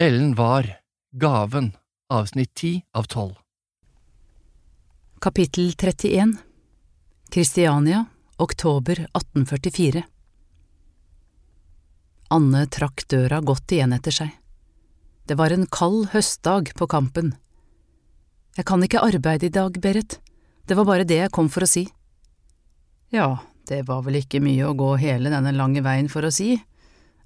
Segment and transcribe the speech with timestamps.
[0.00, 0.76] Ellen var
[1.10, 1.72] Gaven,
[2.08, 3.34] avsnitt ti av tolv.
[5.20, 6.36] Kapittel 31
[7.30, 8.04] Kristiania,
[8.36, 10.02] oktober 1844
[12.28, 14.30] Anne trakk døra godt igjen etter seg.
[15.26, 17.32] Det var en kald høstdag på Kampen.
[18.54, 20.20] Jeg kan ikke arbeide i dag, Berit,
[20.70, 21.88] det var bare det jeg kom for å si.
[23.10, 26.54] Ja, det var vel ikke mye å gå hele denne lange veien for å si.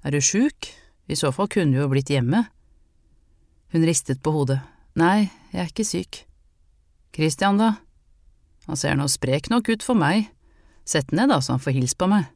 [0.01, 0.73] Er du sjuk?
[1.05, 2.47] I så fall kunne du jo blitt hjemme.
[3.73, 4.59] Hun ristet på hodet.
[4.93, 6.19] Nei, jeg er ikke syk.
[7.15, 7.71] Christian, da?
[8.69, 10.27] Han ser nå sprek nok ut for meg.
[10.85, 12.27] Sett ned, da, så han får hilst på meg.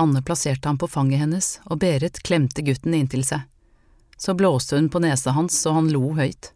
[0.00, 3.44] Anne plasserte ham på fanget hennes, og Berit klemte gutten inntil seg.
[4.16, 6.52] Så blåste hun på nesa hans, og han lo høyt.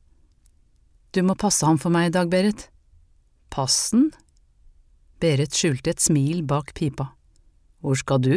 [1.12, 2.68] Du må passe ham for meg i dag, Berit.
[3.52, 4.10] Passen?
[5.20, 7.10] Berit skjulte et smil bak pipa.
[7.84, 8.36] Hvor skal du?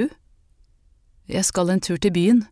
[1.31, 2.43] Jeg skal en tur til byen.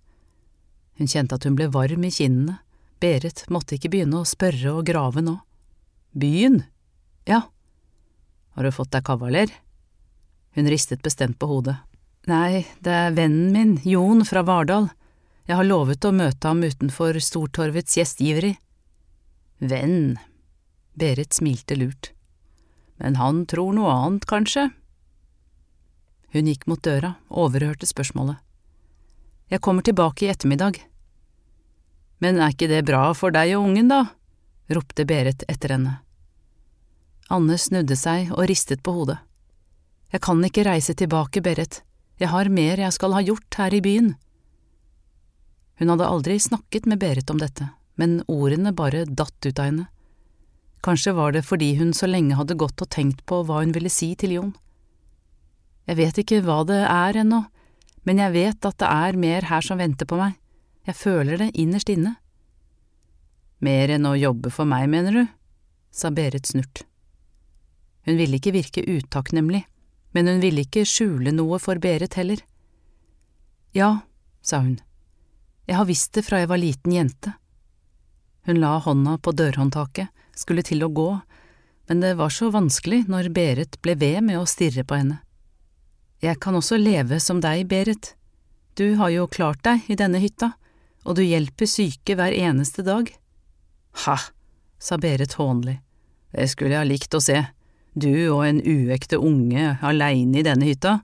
[1.01, 2.59] Hun kjente at hun ble varm i kinnene.
[3.01, 5.39] Berit måtte ikke begynne å spørre og grave nå.
[6.13, 6.59] Byen?
[7.25, 7.39] Ja.
[8.53, 9.49] Har du fått deg kavaler?
[10.53, 11.79] Hun ristet bestemt på hodet.
[12.29, 14.91] Nei, det er vennen min, Jon fra Vardal.
[15.49, 18.53] Jeg har lovet å møte ham utenfor Stortorvets gjestgiveri.
[19.57, 20.19] Venn.
[20.93, 22.11] Berit smilte lurt.
[23.01, 24.67] Men han tror noe annet, kanskje?
[26.37, 28.37] Hun gikk mot døra overhørte spørsmålet.
[29.49, 30.77] Jeg kommer tilbake i ettermiddag.
[32.21, 34.05] Men er ikke det bra for deg og ungen, da?
[34.71, 35.97] ropte Berit etter henne.
[37.31, 39.17] Anne snudde seg og ristet på hodet.
[40.11, 41.81] Jeg kan ikke reise tilbake, Berit,
[42.19, 44.13] jeg har mer jeg skal ha gjort her i byen.
[45.81, 49.87] Hun hadde aldri snakket med Berit om dette, men ordene bare datt ut av henne.
[50.85, 53.89] Kanskje var det fordi hun så lenge hadde gått og tenkt på hva hun ville
[53.89, 54.51] si til Jon.
[55.89, 57.43] Jeg vet ikke hva det er ennå,
[58.05, 60.37] men jeg vet at det er mer her som venter på meg.
[60.87, 62.15] Jeg føler det innerst inne.
[63.61, 65.25] Mer enn å jobbe for meg, mener du?
[65.91, 66.85] sa Berit snurt.
[68.07, 69.65] Hun ville ikke virke utakknemlig,
[70.15, 72.41] men hun ville ikke skjule noe for Berit heller.
[73.75, 74.07] Ja,
[74.41, 74.79] sa hun,
[75.69, 77.35] jeg har visst det fra jeg var liten jente.
[78.47, 81.09] Hun la hånda på dørhåndtaket, skulle til å gå,
[81.87, 85.19] men det var så vanskelig når Berit ble ved med å stirre på henne.
[86.21, 88.15] Jeg kan også leve som deg, Berit,
[88.75, 90.53] du har jo klart deg i denne hytta,
[91.05, 93.09] og du hjelper syke hver eneste dag.
[94.05, 94.17] Ha,
[94.81, 95.79] sa Berit hånlig,
[96.31, 97.39] det skulle jeg ha likt å se,
[97.93, 101.01] du og en uekte unge aleine i denne hytta.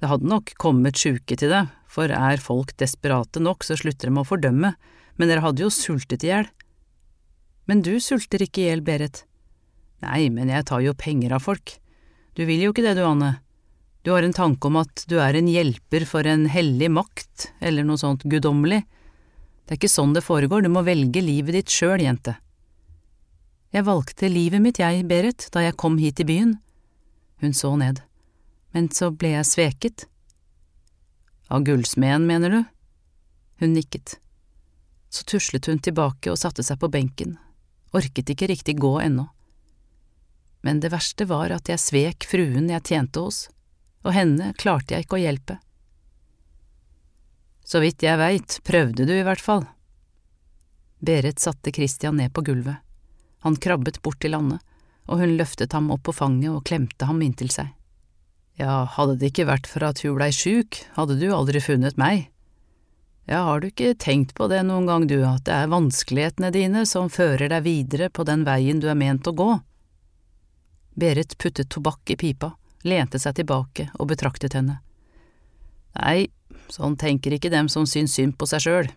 [0.00, 4.20] Det hadde nok kommet sjuke til deg, for er folk desperate nok, så slutter de
[4.20, 4.74] å fordømme,
[5.16, 6.48] men dere hadde jo sultet i hjel.
[7.68, 9.22] Men du sulter ikke i hjel, Berit.
[10.04, 11.76] Nei, men jeg tar jo penger av folk.
[12.36, 13.38] Du vil jo ikke det du, Anne.
[14.04, 17.86] Du har en tanke om at du er en hjelper for en hellig makt, eller
[17.88, 18.82] noe sånt guddommelig.
[19.64, 22.36] Det er ikke sånn det foregår, du må velge livet ditt sjøl, jente.
[23.72, 26.52] Jeg valgte livet mitt, jeg, Berit, da jeg kom hit til byen.
[27.40, 28.02] Hun så ned.
[28.76, 30.04] Men så ble jeg sveket.
[31.48, 32.60] Av gullsmeden, mener du?
[33.64, 34.18] Hun nikket.
[35.08, 37.38] Så tuslet hun tilbake og satte seg på benken,
[37.96, 39.30] orket ikke riktig gå ennå.
[40.60, 43.44] Men det verste var at jeg svek fruen jeg tjente hos,
[44.04, 45.58] og henne klarte jeg ikke å hjelpe.
[47.64, 49.64] Så vidt jeg veit, prøvde du i hvert fall.
[51.04, 52.80] Berit satte Christian ned på gulvet.
[53.44, 54.60] Han krabbet bort til Anne,
[55.08, 57.72] og hun løftet ham opp på fanget og klemte ham inntil seg.
[58.60, 62.28] Ja, hadde det ikke vært for at hun blei sjuk, hadde du aldri funnet meg.
[63.24, 66.84] Ja, har du ikke tenkt på det noen gang, du, at det er vanskelighetene dine
[66.88, 69.48] som fører deg videre på den veien du er ment å gå?
[71.00, 72.52] Berit puttet tobakk i pipa,
[72.84, 74.80] lente seg tilbake og betraktet henne.
[75.94, 76.28] Nei,
[76.72, 78.90] sånn tenker ikke dem som syns synd på seg sjøl.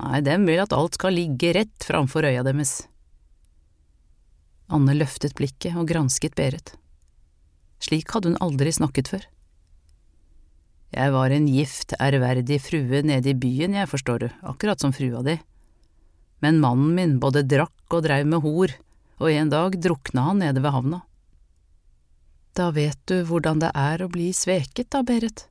[0.00, 2.86] Nei, dem vil at alt skal ligge rett framfor øya deres.
[4.72, 6.74] Anne løftet blikket og gransket Berit.
[7.82, 9.26] Slik hadde hun aldri snakket før.
[10.92, 15.22] Jeg var en gift, ærverdig frue nede i byen, jeg, forstår du, akkurat som frua
[15.24, 15.38] di.
[16.44, 18.74] Men mannen min både drakk og dreiv med hor,
[19.22, 21.00] og en dag drukna han nede ved havna.
[22.52, 25.46] Da vet du hvordan det er å bli sveket, da, Berit.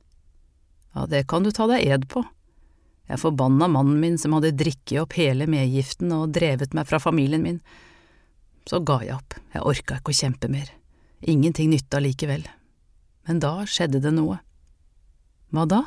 [0.94, 2.22] Ja, det kan du ta deg ed på.
[3.10, 7.42] Jeg forbanna mannen min som hadde drikket opp hele medgiften og drevet meg fra familien
[7.42, 7.58] min.
[8.68, 10.68] Så ga jeg opp, jeg orka ikke å kjempe mer.
[11.26, 12.46] Ingenting nytta likevel.
[13.26, 14.38] Men da skjedde det noe.
[15.50, 15.80] Hva da?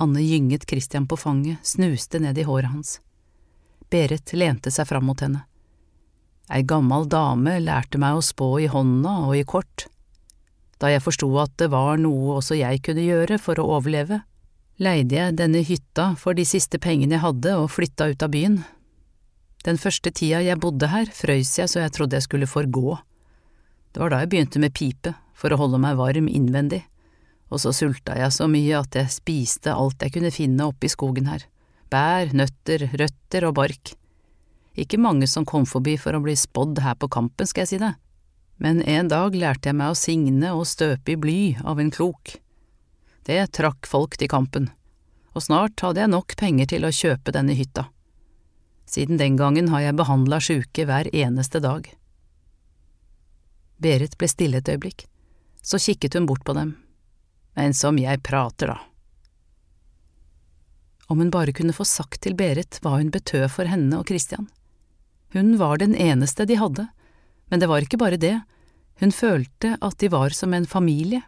[0.00, 2.96] Anne gynget Christian på fanget, snuste ned i håret hans.
[3.92, 5.44] Berit lente seg fram mot henne.
[6.48, 9.88] Ei gammal dame lærte meg å spå i hånda og i kort
[10.82, 14.22] da jeg forsto at det var noe også jeg kunne gjøre for å overleve.
[14.78, 18.58] leide jeg denne hytta for de siste pengene jeg hadde og flytta ut av byen.
[19.64, 22.98] Den første tida jeg bodde her, frøys jeg så jeg trodde jeg skulle forgå.
[23.92, 26.82] Det var da jeg begynte med pipe, for å holde meg varm innvendig,
[27.48, 30.92] og så sulta jeg så mye at jeg spiste alt jeg kunne finne oppe i
[30.92, 31.48] skogen her,
[31.88, 33.96] bær, nøtter, røtter og bark.
[34.76, 37.80] Ikke mange som kom forbi for å bli spådd her på kampen, skal jeg si
[37.80, 37.94] det,
[38.56, 42.38] men en dag lærte jeg meg å signe og støpe i bly av en klok.
[43.28, 44.70] Det trakk folk til kampen,
[45.34, 47.88] og snart hadde jeg nok penger til å kjøpe denne hytta.
[48.86, 51.88] Siden den gangen har jeg behandla sjuke hver eneste dag.
[53.82, 55.04] Berit ble stille et øyeblikk,
[55.60, 56.76] så kikket hun bort på dem.
[57.58, 58.78] Men som jeg prater, da.
[61.06, 64.48] Om hun bare kunne få sagt til Berit hva hun betød for henne og Christian.
[65.34, 66.86] Hun var den eneste de hadde,
[67.50, 68.40] men det var ikke bare det,
[69.00, 71.22] hun følte at de var som en familie.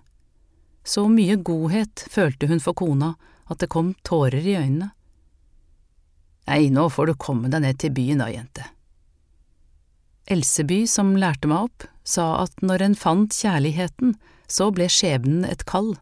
[0.85, 3.15] Så mye godhet følte hun for kona
[3.49, 4.91] at det kom tårer i øynene.
[6.49, 8.65] Nei, nå får du komme deg ned til byen da, jente.
[10.33, 14.15] Elseby, som lærte meg opp, sa at når en fant kjærligheten,
[14.49, 15.95] så ble skjebnen et kall.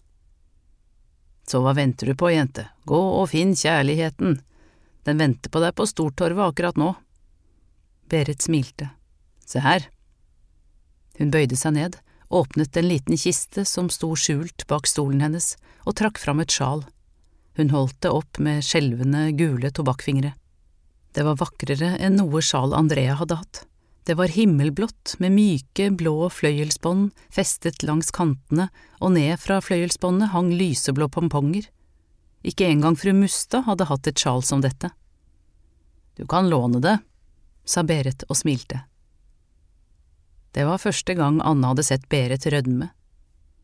[1.47, 4.39] Så hva venter du på, jente, gå og finn kjærligheten,
[5.07, 6.93] den venter på deg på Stortorvet akkurat nå.
[8.11, 8.91] Berit smilte.
[9.47, 9.87] Se her.
[11.19, 11.97] Hun bøyde seg ned,
[12.29, 15.55] åpnet en liten kiste som sto skjult bak stolen hennes,
[15.87, 16.85] og trakk fram et sjal.
[17.57, 20.35] Hun holdt det opp med skjelvende, gule tobakkfingre.
[21.17, 23.63] Det var vakrere enn noe sjal Andrea hadde hatt.
[24.07, 28.69] Det var himmelblått med myke, blå fløyelsbånd festet langs kantene,
[29.01, 31.65] og ned fra fløyelsbåndet hang lyseblå pomponger.
[32.47, 34.93] Ikke engang fru Mustad hadde hatt et sjal som dette.
[36.15, 36.99] Du kan låne det,
[37.67, 38.85] sa Berit og smilte.
[40.56, 42.88] Det var første gang Anne hadde sett Berit rødme.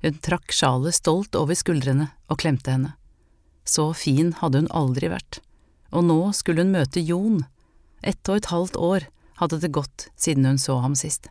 [0.04, 2.90] Hun trakk sjalet stolt over skuldrene og klemte henne.
[3.64, 5.38] Så fin hadde hun aldri vært,
[5.88, 7.46] og nå skulle hun møte Jon.
[8.04, 9.08] Ett og et halvt år
[9.40, 11.30] hadde det gått siden hun så ham sist.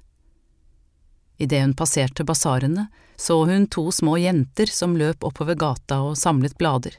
[1.38, 6.58] Idet hun passerte basarene, så hun to små jenter som løp oppover gata og samlet
[6.58, 6.98] blader.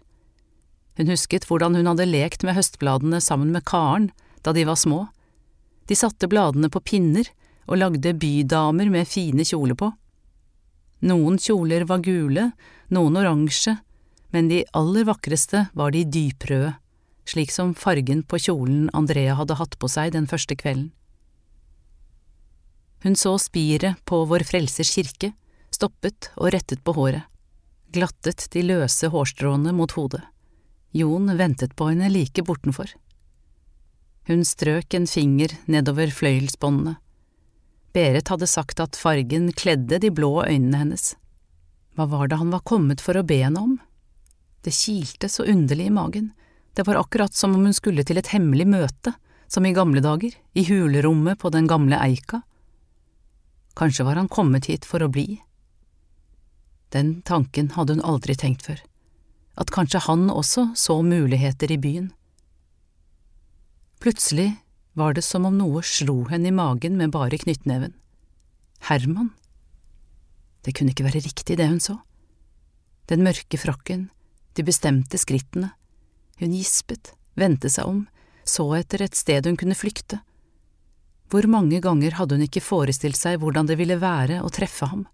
[1.00, 4.12] Hun husket hvordan hun hadde lekt med høstbladene sammen med Karen
[4.46, 5.08] da de var små.
[5.90, 7.26] De satte bladene på pinner
[7.68, 9.90] og lagde bydamer med fine kjoler på.
[11.02, 12.50] Noen kjoler var gule,
[12.94, 13.76] noen oransje,
[14.32, 16.74] men de aller vakreste var de dyprøde,
[17.28, 20.90] slik som fargen på kjolen Andrea hadde hatt på seg den første kvelden.
[23.02, 25.32] Hun så spiret på Vår Frelsers kirke,
[25.74, 27.26] stoppet og rettet på håret,
[27.92, 30.22] glattet de løse hårstråene mot hodet.
[30.94, 32.92] Jon ventet på henne like bortenfor.
[34.28, 36.94] Hun strøk en finger nedover fløyelsbåndene,
[37.92, 41.12] Berit hadde sagt at fargen kledde de blå øynene hennes.
[41.96, 43.74] Hva var det han var kommet for å be henne om?
[44.64, 46.30] Det kilte så underlig i magen,
[46.72, 49.12] det var akkurat som om hun skulle til et hemmelig møte,
[49.48, 52.40] som i gamle dager, i hulerommet på den gamle eika.
[53.76, 55.42] Kanskje var han kommet hit for å bli?
[56.92, 58.80] Den tanken hadde hun aldri tenkt før,
[59.60, 62.08] at kanskje han også så muligheter i byen.
[64.00, 64.54] Plutselig
[64.98, 67.94] var det som om noe slo henne i magen med bare knyttneven.
[68.88, 69.30] Herman?
[70.62, 71.98] Det kunne ikke være riktig, det hun så.
[73.10, 74.10] Den mørke frakken,
[74.54, 75.72] de bestemte skrittene.
[76.38, 78.04] Hun gispet, vendte seg om,
[78.44, 80.20] så etter et sted hun kunne flykte.
[81.32, 85.06] Hvor mange ganger hadde hun ikke forestilt seg hvordan det ville være å treffe ham?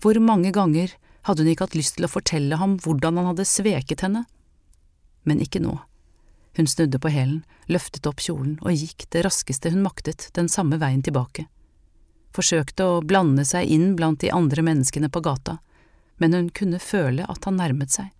[0.00, 0.94] Hvor mange ganger
[1.26, 4.24] hadde hun ikke hatt lyst til å fortelle ham hvordan han hadde sveket henne?
[5.26, 5.74] Men ikke nå.
[6.56, 10.80] Hun snudde på hælen, løftet opp kjolen og gikk det raskeste hun maktet den samme
[10.82, 11.46] veien tilbake.
[12.34, 15.58] Forsøkte å blande seg inn blant de andre menneskene på gata,
[16.18, 18.10] men hun kunne føle at han nærmet seg.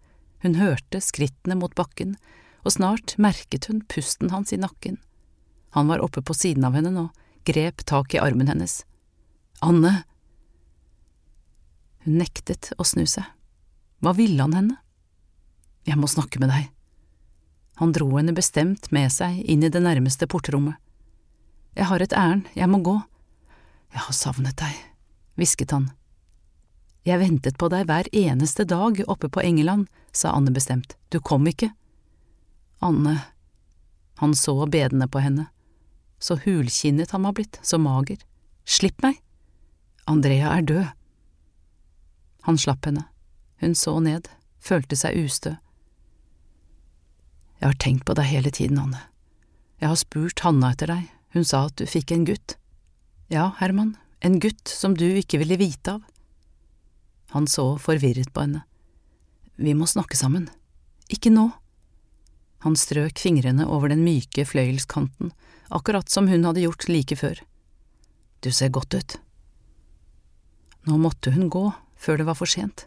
[0.43, 2.17] Hun hørte skrittene mot bakken,
[2.65, 4.99] og snart merket hun pusten hans i nakken.
[5.77, 7.09] Han var oppe på siden av henne nå,
[7.47, 8.83] grep tak i armen hennes.
[9.61, 10.03] Anne!
[12.05, 13.27] Hun nektet å snu seg.
[14.01, 14.77] Hva ville han henne?
[15.85, 16.71] Jeg må snakke med deg.
[17.81, 20.77] Han dro henne bestemt med seg inn i det nærmeste portrommet.
[21.73, 22.99] Jeg har et ærend, jeg må gå.
[23.95, 24.75] Jeg har savnet deg,
[25.41, 25.87] hvisket han.
[27.09, 31.49] Jeg ventet på deg hver eneste dag oppe på Engeland, sa Anne bestemt, du kom
[31.49, 31.71] ikke.
[32.85, 33.17] Anne…
[34.21, 35.47] Han så bedende på henne.
[36.21, 38.21] Så hulkinnet han var blitt, så mager.
[38.69, 39.17] Slipp meg!
[40.05, 40.91] Andrea er død.
[42.45, 43.07] Han slapp henne.
[43.65, 44.29] Hun så ned,
[44.61, 45.55] følte seg ustø.
[47.61, 49.03] Jeg har tenkt på deg hele tiden, Anne.
[49.81, 52.57] Jeg har spurt Hanna etter deg, hun sa at du fikk en gutt.
[53.33, 56.07] Ja, Herman, en gutt som du ikke ville vite av.
[57.37, 58.65] Han så forvirret på henne.
[59.61, 60.49] Vi må snakke sammen.
[61.11, 61.51] ikke nå.
[62.63, 65.33] Han strøk fingrene over den myke fløyelskanten,
[65.71, 67.41] akkurat som hun hadde gjort like før.
[68.41, 69.17] Du ser godt ut.
[70.87, 72.87] Nå måtte hun gå, før det var for sent.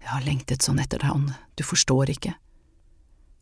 [0.00, 2.34] Jeg har lengtet sånn etter deg, Anne, du forstår ikke.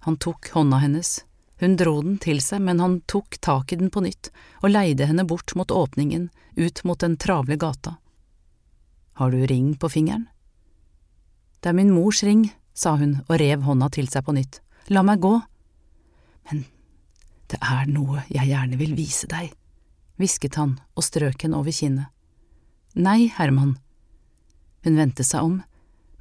[0.09, 1.25] Han tok hånda hennes,
[1.61, 4.31] hun dro den til seg, men han tok tak i den på nytt
[4.63, 7.99] og leide henne bort mot åpningen, ut mot den travle gata.
[9.21, 10.25] Har du ring på fingeren?
[11.61, 14.63] Det er min mors ring, sa hun og rev hånda til seg på nytt.
[14.89, 15.35] La meg gå.
[16.49, 16.65] Men
[17.53, 19.53] det er noe jeg gjerne vil vise deg,
[20.17, 22.09] hvisket han og strøk henne over kinnet.
[22.97, 23.77] Nei, Herman.
[24.89, 25.61] Hun vendte seg om,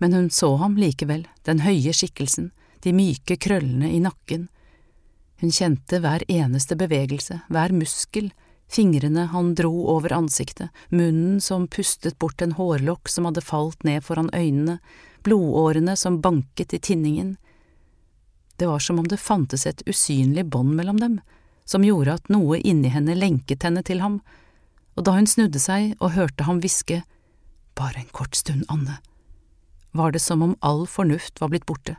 [0.03, 2.51] men hun så ham likevel, den høye skikkelsen,
[2.83, 4.47] de myke krøllene i nakken.
[5.41, 8.31] Hun kjente hver eneste bevegelse, hver muskel,
[8.67, 14.03] fingrene han dro over ansiktet, munnen som pustet bort en hårlokk som hadde falt ned
[14.03, 14.79] foran øynene,
[15.23, 17.35] blodårene som banket i tinningen.
[18.57, 21.19] Det var som om det fantes et usynlig bånd mellom dem,
[21.65, 24.21] som gjorde at noe inni henne lenket henne til ham,
[24.97, 27.03] og da hun snudde seg og hørte ham hviske
[27.77, 28.95] Bare en kort stund, Anne,
[29.93, 31.93] var det som om all fornuft var blitt borte.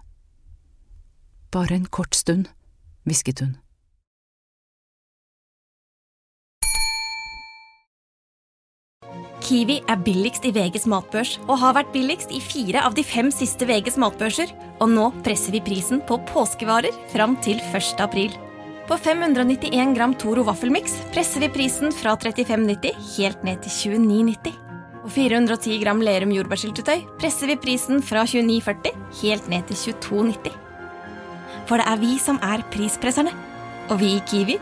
[1.51, 2.51] Bare en kort stund,
[3.09, 3.57] hvisket hun.
[9.49, 13.31] Kiwi er billigst i VGs matbørs og har vært billigst i fire av de fem
[13.33, 14.53] siste VGs matbørser.
[14.85, 17.95] Og nå presser vi prisen på påskevarer fram til 1.
[18.05, 18.35] april.
[18.89, 24.53] På 591 gram Toro vaffelmiks presser vi prisen fra 35,90 helt ned til 29,90.
[25.01, 30.68] Og 410 gram Lerum jordbærsyltetøy presser vi prisen fra 29,40 helt ned til 22,90.
[31.69, 33.35] For det er vi som er prispresserne.
[33.93, 34.57] Og vi i Kiwi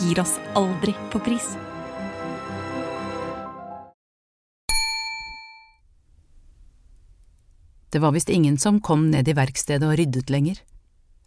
[0.00, 1.54] gir oss aldri på pris.
[7.90, 10.60] Det var visst ingen som kom ned i verkstedet og ryddet lenger.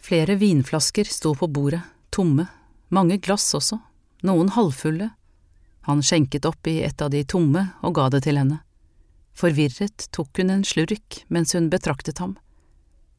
[0.04, 2.46] Flere vinflasker sto på bordet, tomme,
[2.94, 3.80] mange glass også,
[4.24, 5.10] noen halvfulle.
[5.90, 8.62] Han skjenket opp i et av de tomme og ga det til henne.
[9.36, 12.38] Forvirret tok hun en slurk mens hun betraktet ham.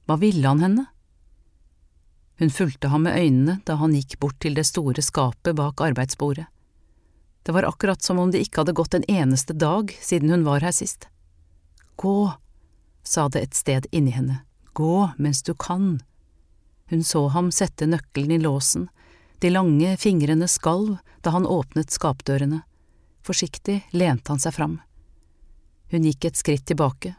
[0.08, 0.88] Hva ville han henne?
[2.38, 6.46] Hun fulgte ham med øynene da han gikk bort til det store skapet bak arbeidsbordet.
[7.44, 10.64] Det var akkurat som om det ikke hadde gått en eneste dag siden hun var
[10.64, 11.08] her sist.
[11.96, 12.32] Gå,
[13.04, 14.40] sa det et sted inni henne,
[14.72, 16.00] gå mens du kan.
[16.90, 18.88] Hun så ham sette nøkkelen i låsen,
[19.38, 22.62] de lange fingrene skalv da han åpnet skapdørene,
[23.22, 24.78] forsiktig lente han seg fram.
[25.92, 27.14] Hun gikk et skritt tilbake.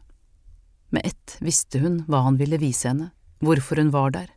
[0.89, 3.12] Med ett visste hun hva han ville vise henne,
[3.45, 4.34] hvorfor hun var der.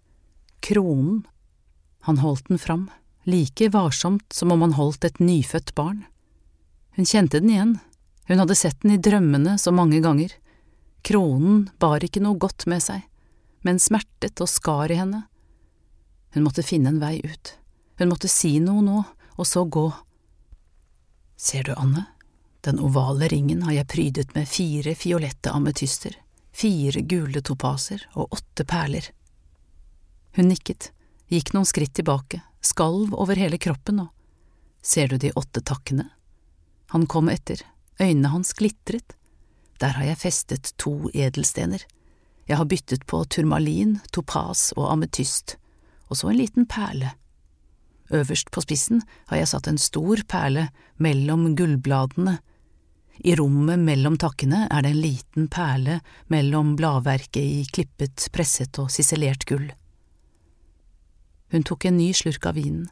[0.60, 1.26] Kronen.
[2.06, 2.88] Han holdt den fram,
[3.24, 6.04] like varsomt som om han holdt et nyfødt barn.
[6.96, 7.78] Hun kjente den igjen,
[8.28, 10.34] hun hadde sett den i drømmene så mange ganger
[11.02, 13.04] Kronen bar ikke noe godt med seg,
[13.64, 15.22] men smertet og skar i henne.
[16.34, 17.54] Hun måtte finne en vei ut,
[17.96, 19.02] hun måtte si noe nå,
[19.38, 19.86] og så gå.
[21.38, 22.08] Ser du, Anne,
[22.66, 26.16] den ovale ringen har jeg prydet med fire fiolette ametyster,
[26.52, 29.08] fire gule topaser og åtte perler.
[30.36, 30.92] Hun nikket,
[31.28, 34.14] gikk noen skritt tilbake, skalv over hele kroppen og…
[34.82, 36.06] Ser du de åtte takkene?
[36.94, 37.60] Han kom etter,
[38.00, 39.16] øynene hans glitret,
[39.78, 41.82] der har jeg festet to edelstener.
[42.48, 45.56] Jeg har byttet på turmalin, topas og ametyst,
[46.08, 47.12] og så en liten perle.
[48.14, 52.38] Øverst på spissen har jeg satt en stor perle mellom gullbladene.
[53.28, 55.98] I rommet mellom takkene er det en liten perle
[56.32, 59.68] mellom bladverket i klippet, presset og sisselert gull.
[61.52, 62.88] Hun tok en ny slurk av vinen.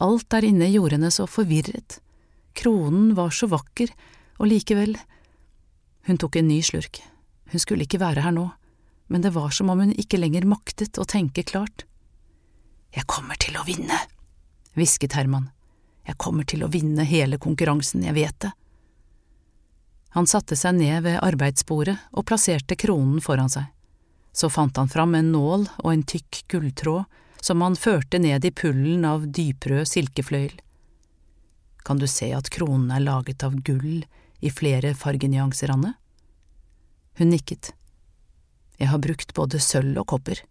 [0.00, 2.00] Alt der inne gjorde henne så forvirret.
[2.58, 3.92] Kronen var så vakker,
[4.40, 4.96] og likevel,
[6.08, 6.98] hun tok en ny slurk.
[7.52, 8.48] Hun skulle ikke være her nå,
[9.12, 11.84] men det var som om hun ikke lenger maktet å tenke klart.
[12.92, 13.98] Jeg kommer til å vinne,
[14.76, 15.50] hvisket Herman.
[16.08, 18.50] Jeg kommer til å vinne hele konkurransen, jeg vet det.
[20.12, 23.70] Han satte seg ned ved arbeidsbordet og plasserte kronen foran seg.
[24.32, 28.52] Så fant han fram en nål og en tykk gulltråd som han førte ned i
[28.54, 30.54] pullen av dyprød silkefløyel.
[31.82, 34.04] Kan du se at kronen er laget av gull
[34.38, 35.96] i flere fargenyanser, Anne?
[37.18, 37.72] Hun nikket.
[38.78, 40.44] Jeg har brukt både sølv og kopper.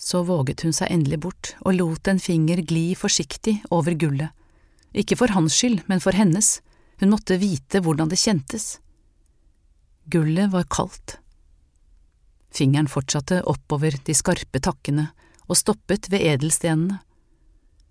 [0.00, 4.34] Så våget hun seg endelig bort og lot en finger gli forsiktig over gullet.
[4.90, 6.58] Ikke for hans skyld, men for hennes,
[6.98, 8.80] hun måtte vite hvordan det kjentes.
[10.10, 11.20] Gullet var kaldt.
[12.50, 15.12] Fingeren fortsatte oppover de skarpe takkene
[15.50, 17.00] og stoppet ved edelstenene.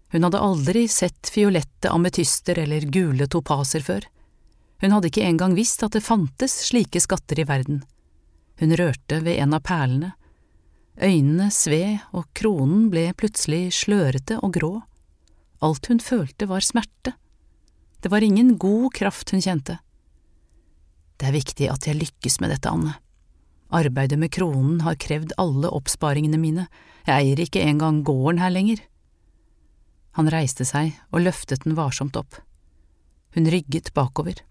[0.10, 4.08] Hun hadde aldri sett fiolette ametyster eller gule topaser før.
[4.82, 7.84] Hun hadde ikke engang visst at det fantes slike skatter i verden.
[8.60, 10.13] Hun rørte ved en av perlene.
[11.00, 14.72] Øynene sved, og kronen ble plutselig slørete og grå.
[15.63, 17.13] Alt hun følte var smerte.
[18.00, 19.78] Det var ingen god kraft hun kjente.
[21.20, 22.96] Det er viktig at jeg lykkes med dette, Anne.
[23.70, 26.66] Arbeidet med kronen har krevd alle oppsparingene mine,
[27.10, 28.84] jeg eier ikke engang gården her lenger.
[30.18, 32.39] Han reiste seg og løftet den varsomt opp.
[33.36, 34.42] Hun rygget bakover.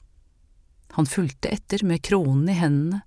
[0.96, 3.02] Han fulgte etter med kronen i hendene.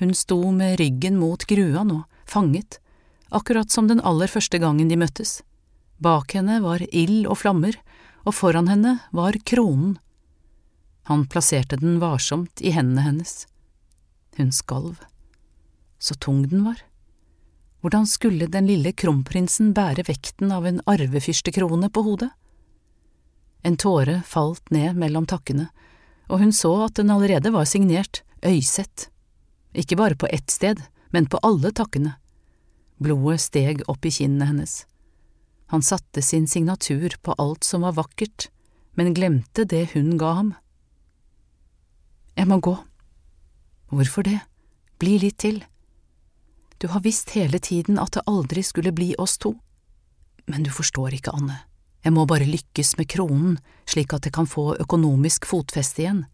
[0.00, 2.78] Hun sto med ryggen mot grua nå, fanget,
[3.30, 5.42] akkurat som den aller første gangen de møttes.
[6.02, 7.76] Bak henne var ild og flammer,
[8.26, 9.98] og foran henne var kronen.
[11.10, 13.44] Han plasserte den varsomt i hendene hennes.
[14.38, 15.02] Hun skalv.
[15.98, 16.80] Så tung den var.
[17.82, 22.30] Hvordan skulle den lille kronprinsen bære vekten av en arvefyrstekrone på hodet?
[23.66, 25.66] En tåre falt ned mellom takkene,
[26.30, 29.10] og hun så at den allerede var signert Øyseth.
[29.74, 30.78] Ikke bare på ett sted,
[31.10, 32.14] men på alle takkene.
[33.02, 34.84] Blodet steg opp i kinnene hennes.
[35.74, 38.46] Han satte sin signatur på alt som var vakkert,
[38.94, 40.54] men glemte det hun ga ham.
[42.38, 42.76] Jeg må gå.
[43.90, 44.38] Hvorfor det?
[45.02, 45.62] Bli litt til.
[46.82, 49.52] Du har visst hele tiden at det aldri skulle bli oss to.
[50.50, 51.60] Men du forstår ikke, Anne,
[52.02, 56.24] jeg må bare lykkes med kronen slik at jeg kan få økonomisk fotfeste igjen.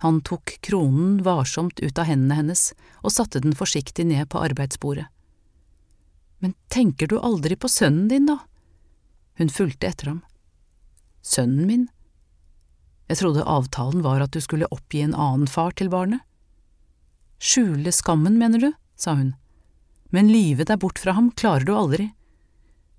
[0.00, 2.62] Han tok kronen varsomt ut av hendene hennes
[3.02, 5.10] og satte den forsiktig ned på arbeidsbordet.
[6.40, 8.38] Men tenker du aldri på sønnen din, da?
[9.36, 10.22] Hun fulgte etter ham.
[11.20, 11.84] Sønnen min?
[13.12, 16.24] Jeg trodde avtalen var at du skulle oppgi en annen far til barnet.
[17.36, 19.34] Skjule skammen, mener du, sa hun,
[20.10, 22.10] men lyve deg bort fra ham klarer du aldri.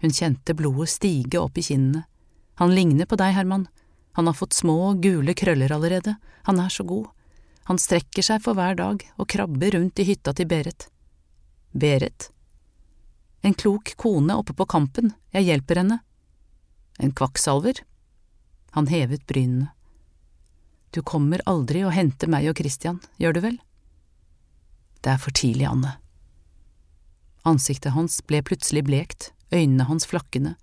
[0.02, 2.06] Hun kjente blodet stige opp i kinnene.
[2.62, 3.68] Han ligner på deg, Herman.
[4.18, 6.16] Han har fått små, gule krøller allerede.
[6.44, 7.08] Han er så god.
[7.70, 10.88] Han strekker seg for hver dag og krabber rundt i hytta til Berit.
[11.72, 12.30] Berit?
[13.42, 16.00] En klok kone oppe på Kampen, jeg hjelper henne.
[17.00, 17.82] En kvakksalver?
[18.78, 19.72] Han hevet brynene.
[20.92, 23.58] Du kommer aldri og henter meg og Christian, gjør du vel?
[25.02, 25.96] Det er for tidlig, Anne.
[27.48, 30.56] Ansiktet hans ble plutselig blekt, øynene hans flakkende.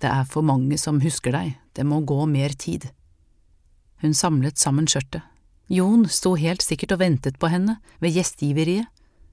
[0.00, 2.88] Det er for mange som husker deg, det må gå mer tid.
[4.02, 5.22] Hun samlet sammen skjørtet.
[5.72, 8.88] Jon sto helt sikkert og ventet på henne ved gjestgiveriet,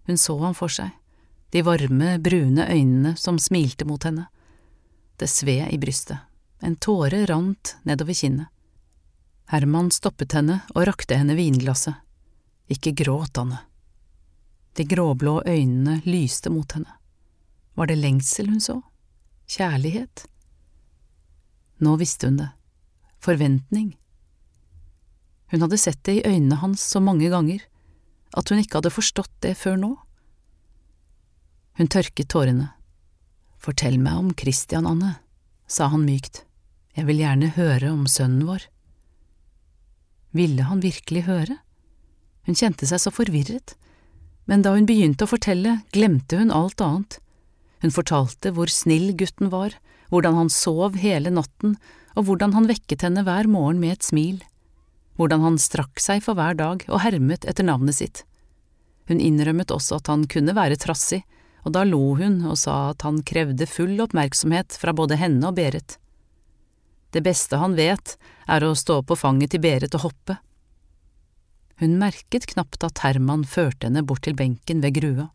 [0.08, 0.92] hun så ham for seg,
[1.52, 4.28] de varme, brune øynene som smilte mot henne.
[5.20, 6.22] Det sved i brystet,
[6.62, 8.48] en tåre rant nedover kinnet.
[9.50, 11.98] Herman stoppet henne og rakte henne vinglasset.
[12.70, 13.64] Ikke gråt, Anne.
[14.78, 16.92] De gråblå øynene lyste mot henne.
[17.76, 18.82] Var det lengsel hun så?
[19.50, 20.26] Kjærlighet?
[21.80, 22.50] Nå visste hun det.
[23.20, 23.94] Forventning.
[25.52, 27.64] Hun hadde sett det i øynene hans så mange ganger,
[28.38, 29.94] at hun ikke hadde forstått det før nå.
[31.80, 32.70] Hun tørket tårene.
[33.60, 35.18] Fortell meg om Christian, Anne,
[35.68, 36.44] sa han mykt,
[36.96, 38.68] jeg vil gjerne høre om sønnen vår.
[40.36, 41.58] Ville han virkelig høre?
[42.46, 43.76] Hun kjente seg så forvirret,
[44.50, 47.20] men da hun begynte å fortelle, glemte hun alt annet.
[47.86, 49.76] Hun fortalte hvor snill gutten var,
[50.10, 51.78] hvordan han sov hele natten,
[52.18, 54.40] og hvordan han vekket henne hver morgen med et smil,
[55.22, 58.24] hvordan han strakk seg for hver dag og hermet etter navnet sitt.
[59.10, 61.22] Hun innrømmet også at han kunne være trassig,
[61.68, 65.58] og da lo hun og sa at han krevde full oppmerksomhet fra både henne og
[65.60, 66.00] Berit.
[67.14, 68.18] Det beste han vet,
[68.50, 70.38] er å stå på fanget til Berit og hoppe.
[71.80, 75.30] Hun merket knapt at Herman førte henne bort til benken ved grua.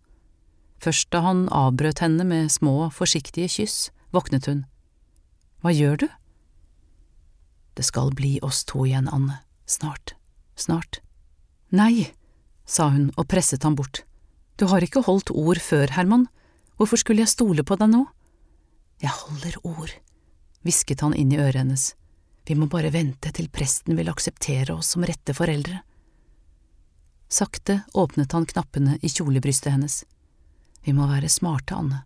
[0.84, 4.66] Først da han avbrøt henne med små, forsiktige kyss, våknet hun.
[5.64, 6.08] Hva gjør du?
[7.74, 9.40] Det skal bli oss to igjen, Anne.
[9.64, 10.12] Snart.
[10.60, 11.00] Snart.
[11.72, 12.12] Nei,
[12.68, 14.04] sa hun og presset ham bort.
[14.60, 16.28] Du har ikke holdt ord før, Herman.
[16.76, 18.04] Hvorfor skulle jeg stole på deg nå?
[19.02, 19.90] Jeg holder ord,
[20.62, 21.88] hvisket han inn i øret hennes.
[22.44, 25.80] Vi må bare vente til presten vil akseptere oss som rette foreldre.
[27.28, 30.02] Sakte åpnet han knappene i kjolebrystet hennes.
[30.84, 32.04] Vi må være smarte, Anne.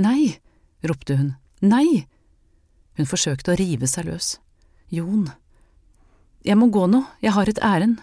[0.00, 0.38] Nei,
[0.82, 2.06] ropte hun, nei!
[2.98, 4.36] Hun forsøkte å rive seg løs.
[4.92, 5.30] Jon.
[6.44, 8.02] Jeg må gå nå, jeg har et ærend.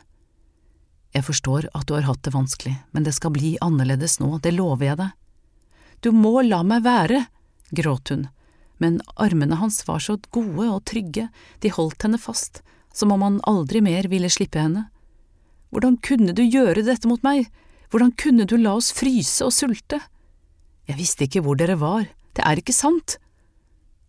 [1.14, 4.54] Jeg forstår at du har hatt det vanskelig, men det skal bli annerledes nå, det
[4.56, 5.16] lover jeg deg.
[6.06, 7.26] Du må la meg være,
[7.76, 8.28] gråt hun,
[8.80, 11.28] men armene hans var så gode og trygge,
[11.60, 12.62] de holdt henne fast,
[12.94, 14.88] som om han aldri mer ville slippe henne.
[15.70, 17.50] Hvordan kunne du gjøre dette mot meg,
[17.90, 20.00] hvordan kunne du la oss fryse og sulte?
[20.90, 23.18] Jeg visste ikke hvor dere var, det er ikke sant.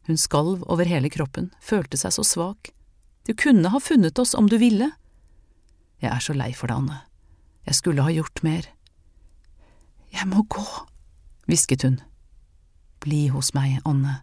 [0.09, 2.73] Hun skalv over hele kroppen, følte seg så svak.
[3.29, 4.91] Du kunne ha funnet oss om du ville.
[6.01, 7.03] Jeg er så lei for det, Anne.
[7.69, 8.65] Jeg skulle ha gjort mer.
[10.11, 10.65] Jeg må gå,
[11.47, 12.01] hvisket hun.
[13.05, 14.23] Bli hos meg, Anne.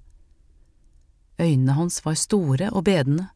[1.38, 3.30] Øynene hans var store og bedende.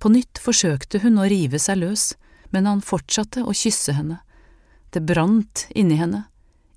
[0.00, 2.12] På nytt forsøkte hun å rive seg løs,
[2.52, 4.20] men han fortsatte å kysse henne.
[4.92, 6.26] Det brant inni henne.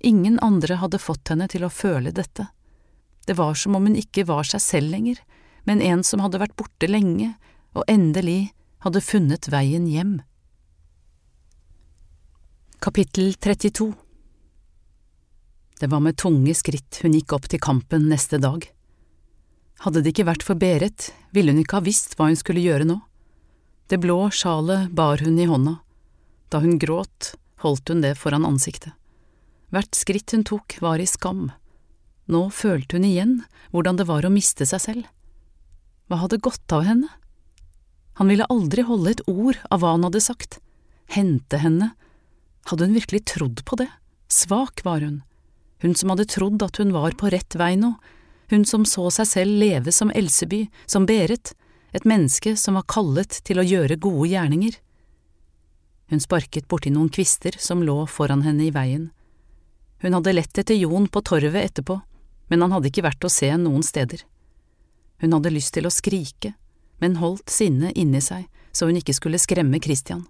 [0.00, 2.48] Ingen andre hadde fått henne til å føle dette.
[3.26, 5.20] Det var som om hun ikke var seg selv lenger,
[5.68, 7.34] men en som hadde vært borte lenge
[7.76, 8.54] og endelig
[8.86, 10.20] hadde funnet veien hjem.
[12.80, 13.92] Kapittel 32
[15.80, 18.62] Det var med tunge skritt hun gikk opp til kampen neste dag.
[19.84, 22.86] Hadde det ikke vært for Berit, ville hun ikke ha visst hva hun skulle gjøre
[22.88, 23.00] nå.
[23.86, 25.76] Det blå sjalet bar hun i hånda.
[26.50, 28.92] Da hun gråt, holdt hun det foran ansiktet.
[29.70, 31.50] Hvert skritt hun tok, var i skam.
[32.26, 33.36] Nå følte hun igjen
[33.70, 35.06] hvordan det var å miste seg selv.
[36.10, 37.10] Hva hadde gått av henne?
[38.18, 40.58] Han ville aldri holde et ord av hva han hadde sagt.
[41.12, 41.92] Hente henne.
[42.66, 43.90] Hadde hun virkelig trodd på det?
[44.26, 45.20] Svak var hun.
[45.84, 47.92] Hun som hadde trodd at hun var på rett vei nå.
[48.50, 51.52] Hun som så seg selv leve som Elseby, som Berit,
[51.92, 54.78] et menneske som var kallet til å gjøre gode gjerninger.
[56.10, 59.10] Hun sparket borti noen kvister som lå foran henne i veien.
[60.02, 62.00] Hun hadde lett etter Jon på torvet etterpå,
[62.48, 64.22] men han hadde ikke vært å se noen steder.
[65.18, 66.52] Hun hadde lyst til å skrike,
[67.00, 68.46] men holdt sinnet inni seg
[68.76, 70.26] så hun ikke skulle skremme Christian.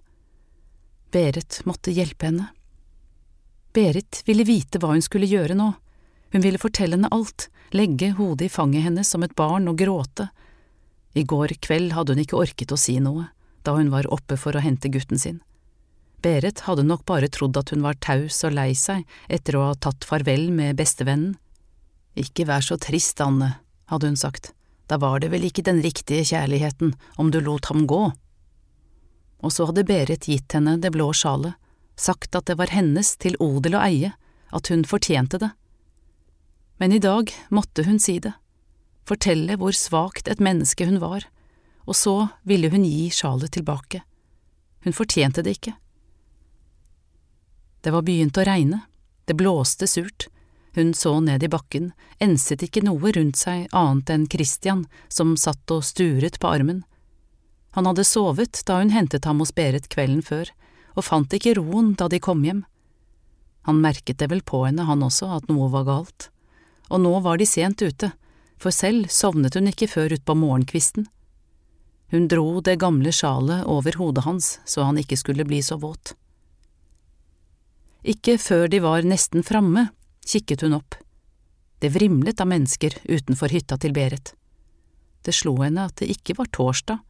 [1.11, 2.47] Berit måtte hjelpe henne.
[3.75, 5.73] Berit ville vite hva hun skulle gjøre nå.
[6.31, 10.29] Hun ville fortelle henne alt, legge hodet i fanget hennes som et barn og gråte.
[11.17, 13.31] I går kveld hadde hun ikke orket å si noe,
[13.65, 15.39] da hun var oppe for å hente gutten sin.
[16.21, 19.73] Berit hadde nok bare trodd at hun var taus og lei seg etter å ha
[19.75, 21.35] tatt farvel med bestevennen.
[22.17, 23.57] Ikke vær så trist, Anne,
[23.89, 24.53] hadde hun sagt
[24.87, 28.03] da var det vel ikke den riktige kjærligheten om du lot ham gå.
[29.43, 31.57] Og så hadde Berit gitt henne det blå sjalet,
[31.99, 34.13] sagt at det var hennes til odel å eie,
[34.55, 35.51] at hun fortjente det.
[36.79, 38.31] Men i dag måtte hun si det,
[39.07, 41.25] fortelle hvor svakt et menneske hun var,
[41.87, 42.15] og så
[42.47, 44.03] ville hun gi sjalet tilbake.
[44.83, 45.75] Hun fortjente det ikke.
[47.81, 48.81] Det var begynt å regne,
[49.27, 50.27] det blåste surt,
[50.77, 51.91] hun så ned i bakken,
[52.21, 56.83] enset ikke noe rundt seg annet enn Christian, som satt og sturet på armen.
[57.77, 60.51] Han hadde sovet da hun hentet ham hos Berit kvelden før,
[60.97, 62.61] og fant ikke roen da de kom hjem.
[63.69, 66.29] Han merket det vel på henne, han også, at noe var galt.
[66.87, 68.11] Og nå var de sent ute,
[68.57, 71.07] for selv sovnet hun ikke før utpå morgenkvisten.
[72.11, 76.15] Hun dro det gamle sjalet over hodet hans så han ikke skulle bli så våt.
[78.07, 79.89] Ikke før de var nesten framme,
[80.25, 80.95] kikket hun opp.
[81.79, 84.31] Det vrimlet av mennesker utenfor hytta til Berit.
[85.21, 87.01] Det slo henne at det ikke var torsdag,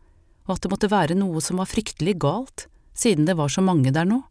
[0.48, 2.66] og at det måtte være noe som var fryktelig galt,
[2.98, 4.24] siden det var så mange der nå.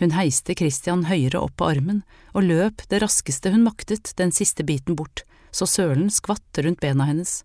[0.00, 2.00] Hun heiste Christian høyere opp på armen
[2.32, 7.06] og løp det raskeste hun maktet den siste biten bort, så sølen skvatt rundt bena
[7.08, 7.40] hennes.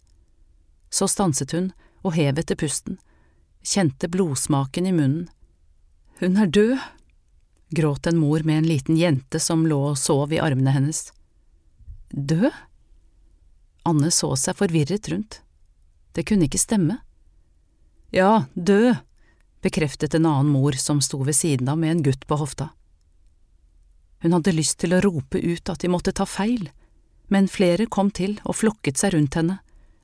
[0.89, 1.71] Så stanset hun
[2.05, 2.99] og hev etter pusten,
[3.65, 5.25] kjente blodsmaken i munnen.
[6.21, 6.77] Hun er død,
[7.75, 11.09] gråt en mor med en liten jente som lå og sov i armene hennes.
[12.13, 12.53] Død?
[13.85, 15.41] Anne så seg forvirret rundt.
[16.15, 17.01] Det kunne ikke stemme.
[18.15, 19.01] Ja, død,
[19.65, 22.69] bekreftet en annen mor som sto ved siden av med en gutt på hofta.
[24.23, 26.69] Hun hadde lyst til å rope ut at de måtte ta feil,
[27.27, 29.59] men flere kom til og flokket seg rundt henne.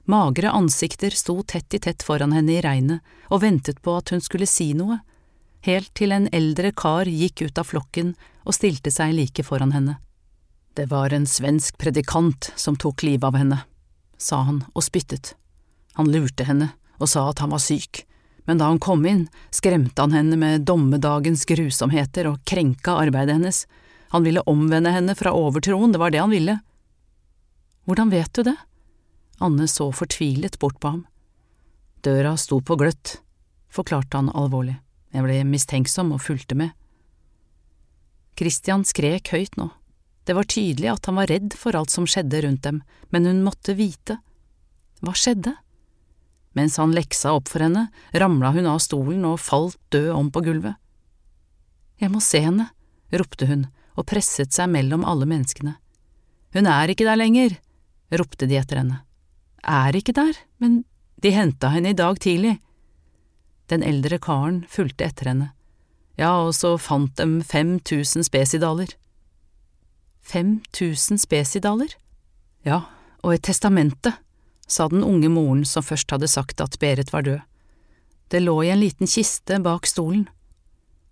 [0.10, 4.21] Magre ansikter sto tett i tett foran henne i regnet og ventet på at hun
[4.23, 4.99] skulle si noe,
[5.67, 9.99] helt til en eldre kar gikk ut av flokken og stilte seg like foran henne.
[10.73, 13.60] Det var en svensk predikant som tok livet av henne,
[14.17, 15.36] sa han og spyttet.
[15.99, 18.05] Han lurte henne og sa at han var syk,
[18.47, 23.65] men da han kom inn, skremte han henne med dommedagens grusomheter og krenka arbeidet hennes.
[24.15, 26.57] Han ville omvende henne fra overtroen, det var det han ville.
[27.91, 28.56] Hvordan vet du det?
[29.43, 30.99] Anne så fortvilet bort på ham.
[31.99, 33.17] Døra sto på gløtt,
[33.67, 34.77] forklarte han alvorlig.
[35.12, 36.69] Jeg ble mistenksom og fulgte med.
[38.39, 39.65] Christian skrek høyt nå.
[40.23, 42.77] Det var tydelig at han var redd for alt som skjedde rundt dem,
[43.12, 44.21] men hun måtte vite.
[45.04, 45.51] Hva skjedde?
[46.56, 50.45] Mens han leksa opp for henne, ramla hun av stolen og falt død om på
[50.45, 50.80] gulvet.
[51.99, 52.69] Jeg må se henne,
[53.12, 53.67] ropte hun
[53.99, 55.75] og presset seg mellom alle menneskene.
[56.56, 57.60] Hun er ikke der lenger,
[58.12, 59.02] ropte de etter henne.
[59.62, 60.84] Er ikke der, men
[61.21, 62.58] de henta henne i dag tidlig.
[63.71, 65.52] Den eldre karen fulgte etter henne.
[66.19, 68.91] Ja, og så fant dem 5000 spesidaler.
[70.28, 71.95] 5000 spesidaler?
[72.67, 72.84] Ja,
[73.24, 74.13] og et testamente,
[74.67, 77.41] sa den unge moren som først hadde sagt at Berit var død.
[78.32, 80.28] Det lå i en liten kiste bak stolen.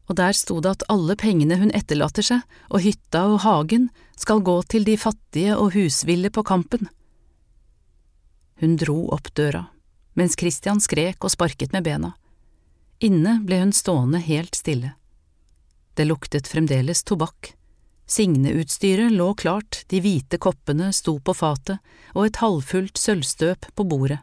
[0.10, 4.42] Og der sto det at alle pengene hun etterlater seg, og hytta og hagen, skal
[4.44, 6.90] gå til de fattige og husville på kampen.
[8.60, 9.70] Hun dro opp døra,
[10.20, 12.16] mens Christian skrek og sparket med bena.
[13.00, 14.96] Inne ble hun stående helt stille.
[15.96, 17.54] Det luktet fremdeles tobakk.
[18.10, 21.78] Signeutstyret lå klart, de hvite koppene sto på fatet,
[22.18, 24.20] og et halvfullt sølvstøp på bordet.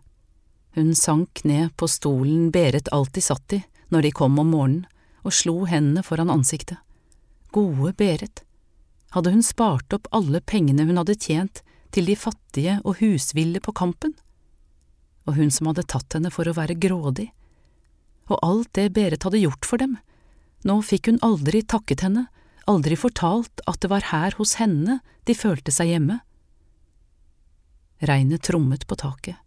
[0.77, 3.63] Hun sank ned på stolen Berit alltid satt i
[3.95, 4.85] når de kom om morgenen,
[5.27, 6.79] og slo hendene foran ansiktet.
[7.55, 8.43] Gode Berit,
[9.15, 11.63] hadde hun spart opp alle pengene hun hadde tjent
[11.95, 14.15] til de fattige og husville på kampen?
[15.27, 17.31] Og hun som hadde tatt henne for å være grådig?
[18.31, 19.97] Og alt det Berit hadde gjort for dem?
[20.67, 22.27] Nå fikk hun aldri takket henne,
[22.67, 26.19] aldri fortalt at det var her hos henne de følte seg hjemme.
[28.03, 29.39] Regnet trommet på taket.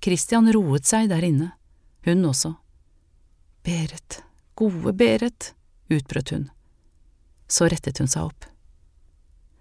[0.00, 1.50] Christian roet seg der inne,
[2.06, 2.54] hun også.
[3.66, 4.22] Berit,
[4.58, 5.52] gode Berit,
[5.88, 6.48] utbrøt hun.
[7.48, 8.48] Så rettet hun seg opp.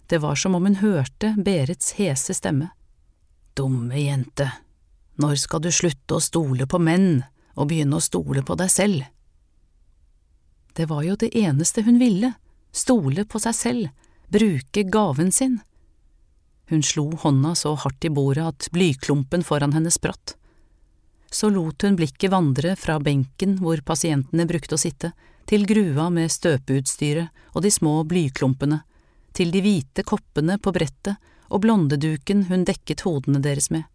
[0.08, 2.72] Det var som om hun hørte Berits hese stemme.
[3.54, 4.48] Dumme jente,
[5.20, 7.24] når skal du slutte å stole på menn
[7.58, 9.06] og begynne å stole på deg selv?
[10.78, 12.36] Det var jo det eneste hun ville,
[12.72, 13.88] stole på seg selv,
[14.30, 15.60] bruke gaven sin.
[16.70, 20.36] Hun slo hånda så hardt i bordet at blyklumpen foran henne spratt.
[21.32, 25.12] Så lot hun blikket vandre fra benken hvor pasientene brukte å sitte,
[25.48, 28.82] til grua med støpeutstyret og de små blyklumpene,
[29.36, 33.86] til de hvite koppene på brettet og blondeduken hun dekket hodene deres med.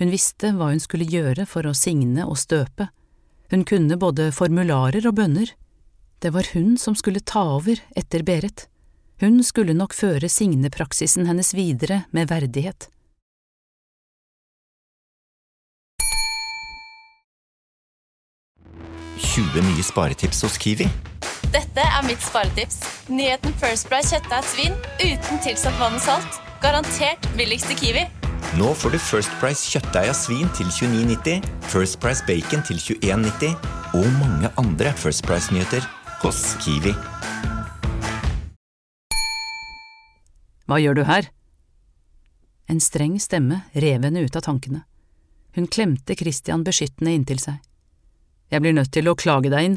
[0.00, 2.88] Hun visste hva hun skulle gjøre for å signe og støpe,
[3.50, 5.52] hun kunne både formularer og bønner.
[6.18, 8.66] Det var hun som skulle ta over etter Berit.
[9.22, 12.88] Hun skulle nok føre signepraksisen hennes videre med verdighet.
[19.16, 20.88] Nye sparetips hos Kiwi.
[21.52, 22.80] Dette er mitt sparetips.
[23.08, 26.40] Nyheten First Price kjøttdeig svin uten tilsatt vann og salt.
[26.62, 28.04] Garantert billigst i Kiwi.
[28.58, 33.56] Nå får du First Price kjøttdeig av svin til 29,90, First Price bacon til 21,90
[33.96, 35.86] og mange andre First Price-nyheter
[36.22, 36.94] hos Kiwi.
[40.66, 41.30] Hva gjør du her?
[42.66, 44.82] En streng stemme rev henne ut av tankene.
[45.54, 47.62] Hun klemte Christian beskyttende inntil seg.
[48.50, 49.76] Jeg blir nødt til å klage deg inn.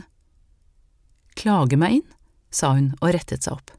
[1.39, 2.08] Klage meg inn?
[2.49, 3.73] sa hun og rettet seg opp.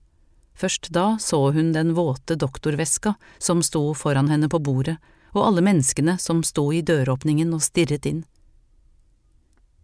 [0.54, 4.98] Først da så hun den våte doktorveska som sto foran henne på bordet,
[5.34, 8.24] og alle menneskene som sto i døråpningen og stirret inn.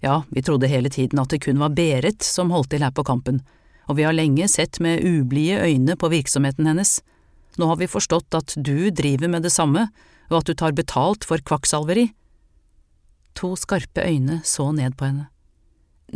[0.04, 3.06] Ja, vi trodde hele tiden at det kun var Berit som holdt til her på
[3.06, 3.40] kampen,
[3.86, 6.98] og vi har lenge sett med ublide øyne på virksomheten hennes.
[7.56, 9.88] Nå har vi forstått at du driver med det samme,
[10.28, 12.10] og at du tar betalt for kvakksalveri.
[13.36, 15.28] To skarpe øyne så ned på henne.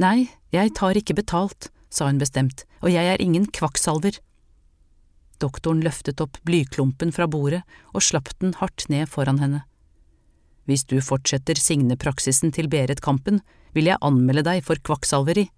[0.00, 4.20] Nei, jeg tar ikke betalt, sa hun bestemt, og jeg er ingen kvakksalver.
[5.40, 9.64] Doktoren løftet opp blyklumpen fra bordet og slapp den hardt ned foran henne.
[10.68, 13.40] Hvis du fortsetter signepraksisen til Berit Kampen,
[13.74, 15.48] vil jeg anmelde deg for kvakksalveri.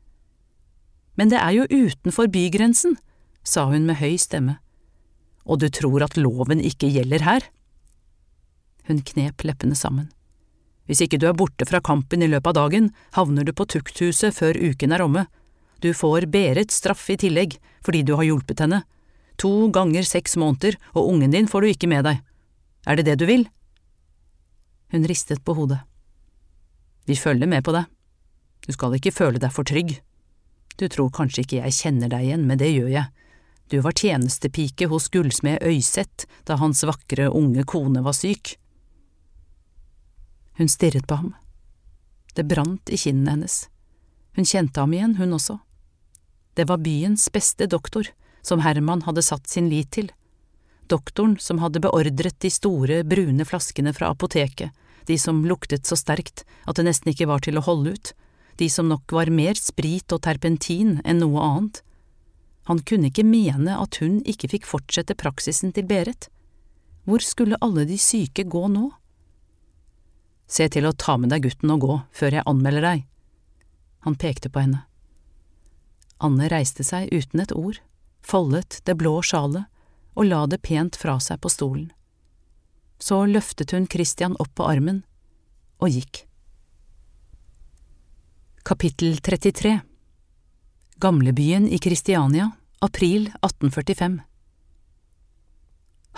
[1.18, 2.96] Men det er jo utenfor bygrensen,
[3.44, 4.56] sa hun med høy stemme.
[5.44, 7.46] Og du tror at loven ikke gjelder her?
[8.88, 10.08] Hun knep leppene sammen.
[10.86, 14.34] Hvis ikke du er borte fra kampen i løpet av dagen, havner du på tukthuset
[14.34, 15.26] før uken er omme.
[15.82, 18.82] Du får Berit straff i tillegg, fordi du har hjulpet henne.
[19.42, 22.20] To ganger seks måneder, og ungen din får du ikke med deg.
[22.86, 23.46] Er det det du vil?
[24.92, 25.80] Hun ristet på hodet.
[27.06, 27.86] Vi følger med på deg.
[28.66, 29.96] Du skal ikke føle deg for trygg.
[30.78, 33.10] Du tror kanskje ikke jeg kjenner deg igjen, men det gjør jeg.
[33.72, 38.56] Du var tjenestepike hos gullsmed Øyseth da hans vakre, unge kone var syk.
[40.58, 41.34] Hun stirret på ham.
[42.34, 43.68] Det brant i kinnene hennes.
[44.36, 45.58] Hun kjente ham igjen, hun også.
[46.54, 48.08] Det var byens beste doktor,
[48.42, 50.10] som Herman hadde satt sin lit til.
[50.88, 54.72] Doktoren som hadde beordret de store, brune flaskene fra apoteket,
[55.06, 58.12] de som luktet så sterkt at det nesten ikke var til å holde ut,
[58.60, 61.80] de som nok var mer sprit og terpentin enn noe annet.
[62.68, 66.28] Han kunne ikke mene at hun ikke fikk fortsette praksisen til Beret.
[67.08, 68.90] Hvor skulle alle de syke gå nå?
[70.52, 73.04] Se til å ta med deg gutten og gå før jeg anmelder deg.
[74.04, 74.82] Han pekte på henne.
[76.22, 77.78] Anne reiste seg uten et ord,
[78.20, 79.64] foldet det blå sjalet
[80.12, 81.88] og la det pent fra seg på stolen.
[83.00, 85.02] Så løftet hun Christian opp på armen
[85.82, 86.26] og gikk.
[88.62, 89.80] Kapittel 33
[91.02, 94.20] Gamlebyen i Kristiania, april 1845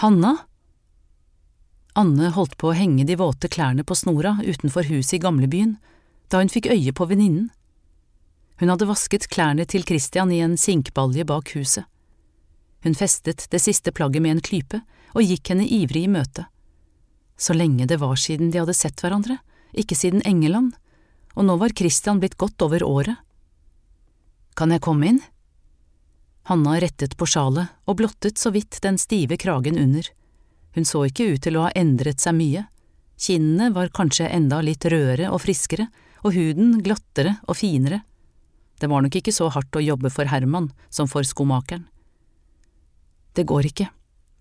[0.03, 0.35] Hanna
[1.95, 5.77] Anne holdt på å henge de våte klærne på snora utenfor huset i gamlebyen
[6.33, 7.53] da hun fikk øye på venninnen.
[8.59, 11.87] Hun hadde vasket klærne til Christian i en sinkbalje bak huset.
[12.83, 14.81] Hun festet det siste plagget med en klype
[15.15, 16.49] og gikk henne ivrig i møte.
[17.39, 19.39] Så lenge det var siden de hadde sett hverandre,
[19.75, 20.75] ikke siden Engeland,
[21.35, 23.17] og nå var Christian blitt godt over året.
[24.59, 25.23] Kan jeg komme inn?
[26.51, 30.11] Hanna rettet på sjalet og blottet så vidt den stive kragen under.
[30.75, 32.65] Hun så ikke ut til å ha endret seg mye.
[33.21, 35.89] Kinnene var kanskje enda litt rødere og friskere,
[36.25, 38.03] og huden glattere og finere.
[38.81, 41.87] Det var nok ikke så hardt å jobbe for Herman som for skomakeren.
[43.35, 43.89] Det går ikke,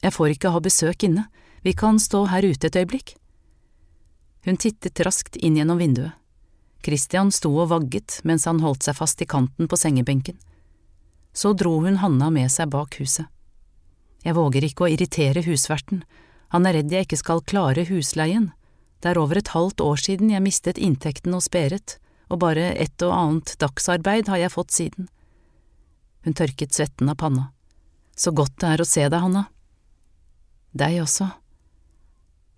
[0.04, 1.28] jeg får ikke ha besøk inne,
[1.64, 3.16] vi kan stå her ute et øyeblikk.
[4.44, 6.18] Hun tittet raskt inn gjennom vinduet.
[6.84, 10.36] Christian sto og vagget mens han holdt seg fast i kanten på sengebenken.
[11.32, 13.30] Så dro hun Hanna med seg bak huset.
[14.24, 16.04] Jeg våger ikke å irritere husverten,
[16.54, 18.52] han er redd jeg ikke skal klare husleien.
[19.02, 21.98] Det er over et halvt år siden jeg mistet inntekten hos Berit,
[22.30, 25.08] og bare et og annet dagsarbeid har jeg fått siden.
[26.24, 27.48] Hun tørket svetten av panna.
[28.16, 29.48] Så godt det er å se deg, Hanna.
[30.78, 31.32] Deg også.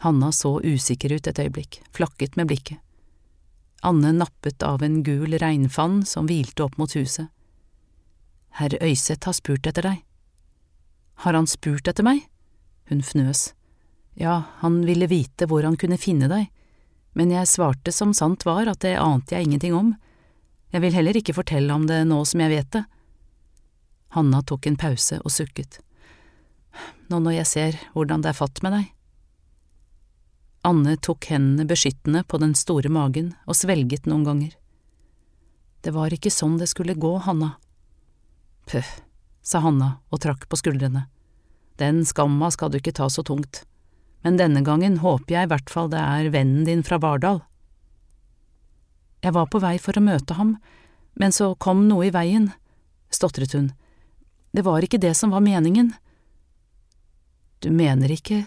[0.03, 2.83] Hanna så usikker ut et øyeblikk, flakket med blikket.
[3.85, 7.31] Anne nappet av en gul regnfann som hvilte opp mot huset.
[8.59, 10.03] Herr Øyseth har spurt etter deg.
[11.23, 12.25] Har han spurt etter meg?
[12.89, 13.53] Hun fnøs.
[14.15, 16.49] Ja, han ville vite hvor han kunne finne deg,
[17.15, 19.93] men jeg svarte som sant var at det ante jeg ingenting om.
[20.71, 22.83] Jeg vil heller ikke fortelle om det nå som jeg vet det.
[24.15, 25.79] Hanna tok en pause og sukket.
[27.11, 28.91] Nå når jeg ser hvordan det er fatt med deg.
[30.65, 34.55] Anne tok hendene beskyttende på den store magen og svelget noen ganger.
[35.85, 37.51] Det var ikke sånn det skulle gå, Hanna.
[38.65, 38.87] Pøh,
[39.45, 41.05] sa Hanna og trakk på skuldrene.
[41.77, 43.63] Den skamma skal du ikke ta så tungt,
[44.25, 47.43] men denne gangen håper jeg i hvert fall det er vennen din fra Bardal.
[49.21, 50.55] Jeg var på vei for å møte ham,
[51.15, 52.51] men så kom noe i veien,
[53.13, 53.71] stotret hun.
[54.55, 55.93] Det var ikke det som var meningen.
[57.59, 58.45] Du mener ikke…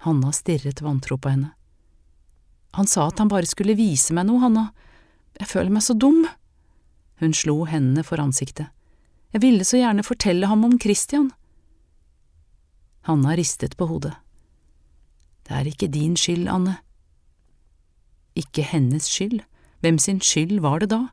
[0.00, 1.50] Hanna stirret vantro på henne.
[2.72, 4.70] Han sa at han bare skulle vise meg noe, Hanna.
[5.36, 6.22] Jeg føler meg så dum.
[7.20, 8.70] Hun slo hendene for ansiktet.
[9.30, 11.30] Jeg ville så gjerne fortelle ham om Christian.
[13.06, 14.14] Hanna ristet på hodet.
[15.46, 16.76] Det er ikke din skyld, Anne.
[18.38, 19.40] Ikke hennes skyld,
[19.80, 21.08] hvem sin skyld var det da?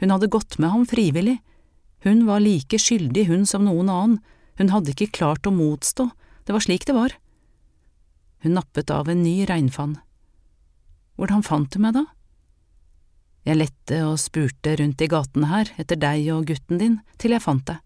[0.00, 1.38] Hun hadde gått med ham frivillig.
[2.04, 4.18] Hun var like skyldig, hun som noen annen,
[4.60, 6.10] hun hadde ikke klart å motstå,
[6.44, 7.14] det var slik det var.
[8.44, 9.96] Hun nappet av en ny regnfann.
[11.16, 12.04] Hvordan fant du meg da?
[13.44, 17.44] Jeg lette og spurte rundt i gatene her etter deg og gutten din til jeg
[17.44, 17.80] fant deg.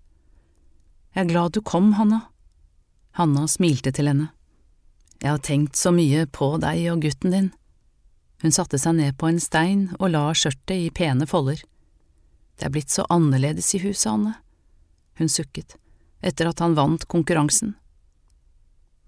[1.17, 2.29] Jeg er glad du kom, Hanna.
[3.19, 4.29] Hanna smilte til henne.
[5.19, 7.49] Jeg har tenkt så mye på deg og gutten din.
[8.43, 11.65] Hun satte seg ned på en stein og la skjørtet i pene folder.
[12.59, 14.37] Det er blitt så annerledes i huset, Anne.
[15.19, 15.75] Hun sukket,
[16.23, 17.75] etter at han vant konkurransen.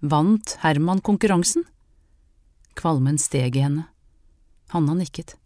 [0.03, 1.63] Vant Herman konkurransen?
[2.75, 3.87] Kvalmen steg i henne.
[4.75, 5.37] Hanna nikket.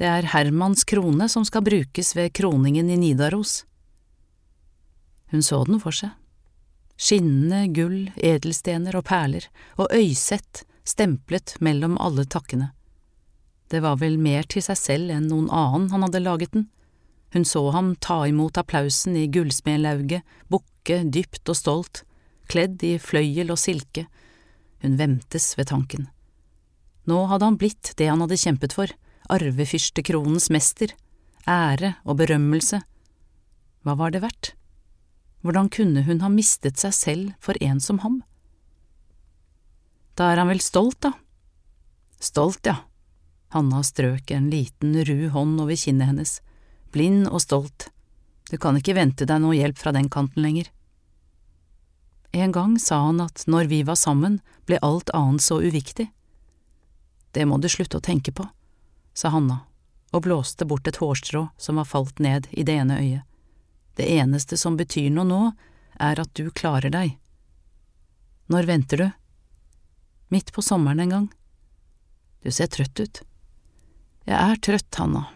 [0.00, 3.66] Det er Hermans krone som skal brukes ved kroningen i Nidaros.
[5.28, 6.14] Hun så den for seg.
[6.96, 9.44] Skinnende gull, edelstener og perler,
[9.76, 12.70] og øysett stemplet mellom alle takkene.
[13.68, 16.64] Det var vel mer til seg selv enn noen annen han hadde laget den.
[17.36, 22.02] Hun så ham ta imot applausen i gullsmedlauget, bukke dypt og stolt,
[22.48, 24.08] kledd i fløyel og silke.
[24.80, 26.08] Hun vemtes ved tanken.
[27.04, 28.88] Nå hadde han blitt det han hadde kjempet for,
[29.32, 30.92] arvefyrstekronens mester,
[31.48, 32.82] ære og berømmelse.
[33.84, 34.54] Hva var det verdt?
[35.40, 38.20] Hvordan kunne hun ha mistet seg selv for en som ham?
[40.18, 41.14] Da er han vel stolt, da?
[42.20, 42.82] Stolt, ja.
[43.54, 46.36] Hanna strøk en liten, ru hånd over kinnet hennes,
[46.92, 47.88] blind og stolt.
[48.50, 50.68] Du kan ikke vente deg noe hjelp fra den kanten lenger.
[52.36, 54.38] En gang sa han at når vi var sammen,
[54.68, 56.10] ble alt annet så uviktig.
[57.34, 58.44] Det må du slutte å tenke på,
[59.14, 59.62] sa Hanna
[60.10, 63.26] og blåste bort et hårstrå som var falt ned i det ene øyet.
[63.96, 65.40] Det eneste som betyr noe nå,
[66.00, 67.16] er at du klarer deg.
[68.50, 69.08] Når venter du?
[70.32, 71.26] Midt på sommeren en gang.
[72.42, 73.20] Du ser trøtt ut.
[74.24, 75.26] Jeg er trøtt, Hanna,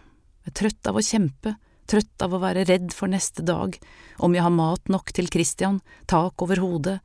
[0.43, 3.77] jeg er trøtt av å kjempe, trøtt av å være redd for neste dag,
[4.17, 6.97] om jeg har mat nok til Christian, tak over hodet.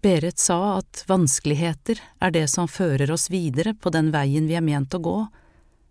[0.00, 4.64] Berit sa at vanskeligheter er det som fører oss videre på den veien vi er
[4.64, 5.18] ment å gå,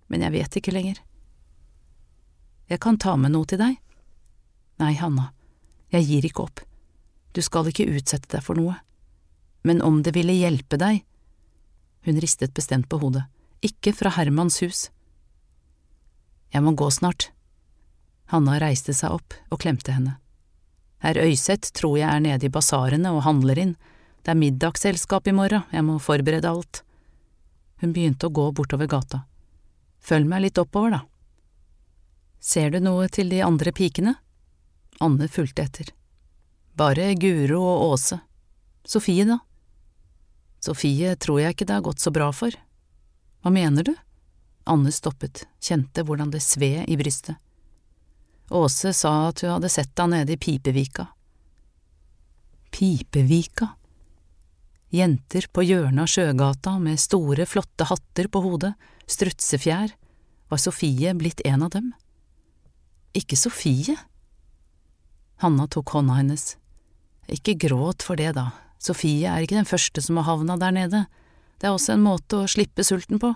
[0.09, 0.99] men jeg vet ikke lenger.
[2.69, 3.77] Jeg kan ta med noe til deg.
[4.81, 5.31] Nei, Hanna,
[5.93, 6.61] jeg gir ikke opp.
[7.33, 8.77] Du skal ikke utsette deg for noe.
[9.65, 11.03] Men om det ville hjelpe deg…
[12.07, 13.25] Hun ristet bestemt på hodet.
[13.65, 14.87] Ikke fra Hermans hus.
[16.53, 17.27] Jeg må gå snart.
[18.31, 20.15] Hanna reiste seg opp og klemte henne.
[21.03, 23.75] Herr Øyseth tror jeg er nede i basarene og handler inn,
[24.23, 26.81] det er middagsselskap i morgen, jeg må forberede alt.
[27.79, 29.23] Hun begynte å gå bortover gata.
[29.99, 31.01] Følg meg litt oppover, da.
[32.39, 34.15] Ser du noe til de andre pikene?
[35.03, 35.91] Anne fulgte etter.
[36.79, 38.19] Bare Guro og Åse.
[38.87, 39.39] Sofie, da?
[40.63, 42.55] Sofie tror jeg ikke det har gått så bra for.
[43.43, 43.93] Hva mener du?
[44.69, 47.39] Anne stoppet, kjente hvordan det sved i brystet.
[48.49, 51.07] Åse sa at hun hadde sett deg nede i Pipevika.
[52.73, 53.75] Pipevika?
[54.89, 58.73] Jenter på hjørnet av Sjøgata med store, flotte hatter på hodet,
[59.05, 59.93] strutsefjær,
[60.49, 61.91] var Sofie blitt en av dem?
[63.13, 63.93] Ikke Sofie?
[65.43, 66.55] Hanna tok hånda hennes.
[67.29, 68.49] Ikke gråt for det, da,
[68.81, 71.05] Sofie er ikke den første som har havna der nede,
[71.61, 73.35] det er også en måte å slippe sulten på.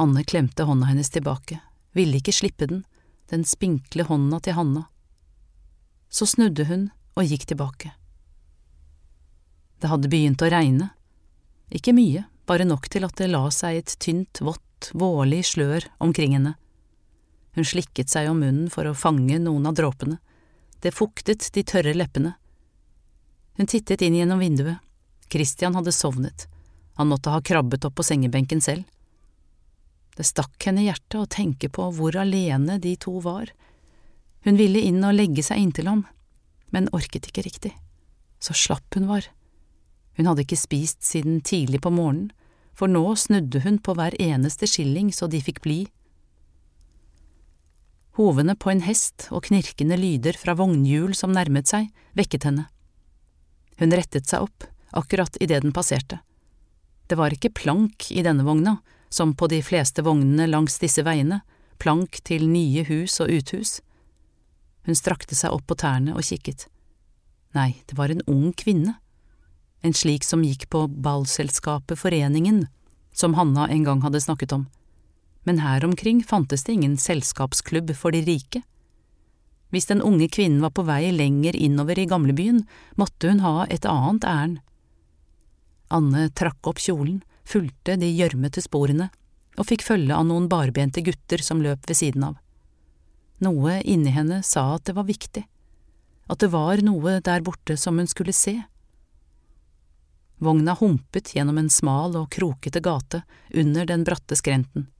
[0.00, 1.60] Anne klemte hånda hennes tilbake,
[1.94, 2.82] ville ikke slippe den,
[3.30, 4.88] den spinkle hånda til Hanna.
[6.10, 7.94] Så snudde hun og gikk tilbake.
[9.84, 10.86] Det hadde begynt å regne.
[11.68, 16.32] Ikke mye, bare nok til at det la seg et tynt, vått, vårlig slør omkring
[16.32, 16.54] henne.
[17.52, 20.16] Hun slikket seg om munnen for å fange noen av dråpene.
[20.80, 22.32] Det fuktet de tørre leppene.
[23.60, 24.80] Hun tittet inn gjennom vinduet.
[25.28, 26.48] Christian hadde sovnet.
[26.96, 28.88] Han måtte ha krabbet opp på sengebenken selv.
[30.16, 33.52] Det stakk henne i hjertet å tenke på hvor alene de to var.
[34.48, 36.06] Hun ville inn og legge seg inntil ham,
[36.72, 37.76] men orket ikke riktig.
[38.40, 39.28] Så slapp hun var.
[40.16, 42.30] Hun hadde ikke spist siden tidlig på morgenen,
[42.74, 45.84] for nå snudde hun på hver eneste skilling så de fikk bli.
[48.18, 51.88] Hovene på en hest og knirkende lyder fra vognhjul som nærmet seg,
[52.18, 52.68] vekket henne.
[53.78, 56.20] Hun rettet seg opp, akkurat idet den passerte.
[57.10, 58.78] Det var ikke plank i denne vogna,
[59.10, 61.42] som på de fleste vognene langs disse veiene,
[61.78, 63.80] plank til nye hus og uthus.
[64.86, 66.68] Hun strakte seg opp på tærne og kikket.
[67.54, 68.96] Nei, det var en ung kvinne
[69.84, 72.64] en slik som gikk på ballselskapet Foreningen,
[73.12, 74.66] som Hanna en gang hadde snakket om,
[75.44, 78.62] men her omkring fantes det ingen selskapsklubb for de rike.
[79.68, 82.62] Hvis den unge kvinnen var på vei lenger innover i gamlebyen,
[82.96, 84.60] måtte hun ha et annet ærend.
[85.92, 89.10] Anne trakk opp kjolen, fulgte de gjørmete sporene
[89.60, 92.38] og fikk følge av noen barbente gutter som løp ved siden av.
[93.44, 95.44] Noe inni henne sa at det var viktig,
[96.30, 98.62] at det var noe der borte som hun skulle se.
[100.44, 103.22] Vogna humpet gjennom en smal og krokete gate
[103.54, 104.90] under den bratte skrenten.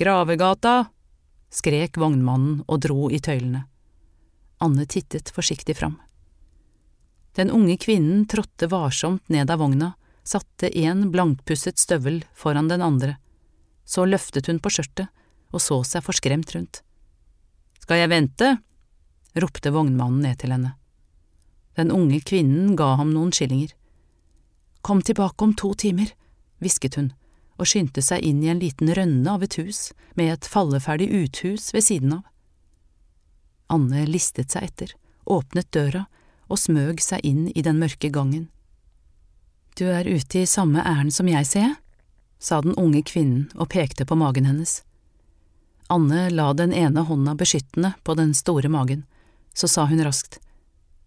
[0.00, 0.86] Gravegata!
[1.52, 3.66] skrek vognmannen og dro i tøylene.
[4.64, 5.98] Anne tittet forsiktig fram.
[7.36, 9.90] Den unge kvinnen trådte varsomt ned av vogna,
[10.24, 13.18] satte en blankpusset støvel foran den andre.
[13.84, 15.12] Så løftet hun på skjørtet
[15.52, 16.80] og så seg forskremt rundt.
[17.84, 18.54] Skal jeg vente?
[19.36, 20.72] ropte vognmannen ned til henne.
[21.76, 23.72] Den unge kvinnen ga ham noen skillinger.
[24.82, 26.10] Kom tilbake om to timer,
[26.58, 27.12] hvisket hun
[27.60, 31.70] og skyndte seg inn i en liten rønne av et hus med et falleferdig uthus
[31.74, 32.24] ved siden av.
[33.72, 36.06] Anne listet seg etter, åpnet døra
[36.50, 38.48] og smøg seg inn i den mørke gangen.
[39.78, 41.76] Du er ute i samme ærend som jeg, ser jeg,
[42.42, 44.82] sa den unge kvinnen og pekte på magen hennes.
[45.92, 49.06] Anne la den ene hånda beskyttende på den store magen,
[49.54, 50.40] så sa hun raskt,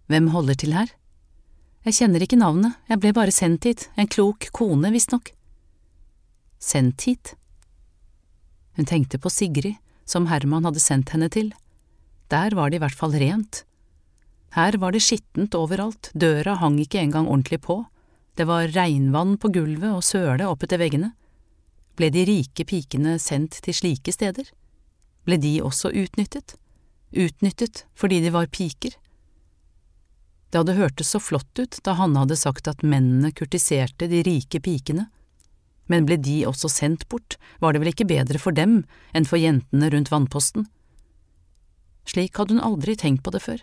[0.08, 0.90] Hvem holder til her?
[1.86, 5.30] Jeg kjenner ikke navnet, jeg ble bare sendt hit, en klok kone, visstnok.
[6.58, 7.36] Sendt hit?
[8.76, 11.52] Hun tenkte på Sigrid, som Herman hadde sendt henne til.
[12.34, 13.64] Der var det i hvert fall rent.
[14.58, 17.84] Her var det skittent overalt, døra hang ikke engang ordentlig på,
[18.36, 21.14] det var regnvann på gulvet og søle oppetter veggene.
[21.96, 24.50] Ble de rike pikene sendt til slike steder?
[25.24, 26.58] Ble de også utnyttet?
[27.16, 28.98] Utnyttet fordi de var piker?
[30.50, 34.62] Det hadde hørtes så flott ut da Hanne hadde sagt at mennene kurtiserte de rike
[34.64, 35.10] pikene.
[35.92, 38.84] Men ble de også sendt bort, var det vel ikke bedre for dem
[39.14, 40.68] enn for jentene rundt vannposten?
[42.06, 43.62] Slik hadde hun aldri tenkt på det før.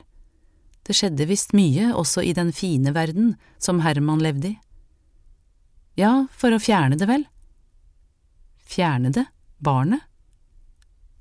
[0.82, 4.56] Det skjedde visst mye også i den fine verden som Herman levde i.
[5.98, 7.26] Ja, for å fjerne det, vel?
[8.66, 9.26] Fjerne det?
[9.62, 10.02] Barnet?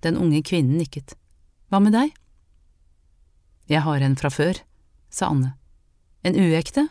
[0.01, 1.13] Den unge kvinnen nikket.
[1.69, 2.15] Hva med deg?
[3.69, 4.57] Jeg har en fra før,
[5.11, 5.53] sa Anne.
[6.23, 6.87] En uekte?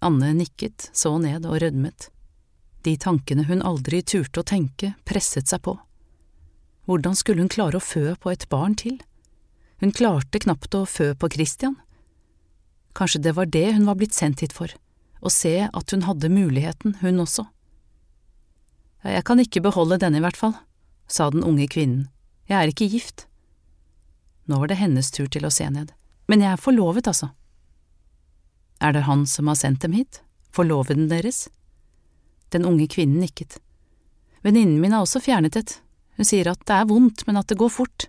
[0.00, 2.08] Anne nikket, så ned og rødmet.
[2.86, 5.74] De tankene hun aldri turte å tenke, presset seg på.
[6.86, 9.00] Hvordan skulle hun klare å fø på et barn til?
[9.82, 11.76] Hun klarte knapt å fø på Christian.
[12.96, 14.70] Kanskje det var det hun var blitt sendt hit for,
[15.20, 17.44] å se at hun hadde muligheten, hun også.
[19.04, 20.56] Jeg kan ikke beholde denne i hvert fall,
[21.06, 22.08] sa den unge kvinnen,
[22.48, 23.26] jeg er ikke gift.
[24.48, 25.92] Nå var det hennes tur til å se ned.
[26.28, 27.30] Men jeg er forlovet, altså.
[28.84, 30.20] Er det han som har sendt dem hit?
[30.54, 31.48] Forloveden deres?
[32.52, 33.58] Den unge kvinnen nikket.
[34.44, 35.78] Venninnen min har også fjernet et.
[36.16, 38.08] Hun sier at det er vondt, men at det går fort.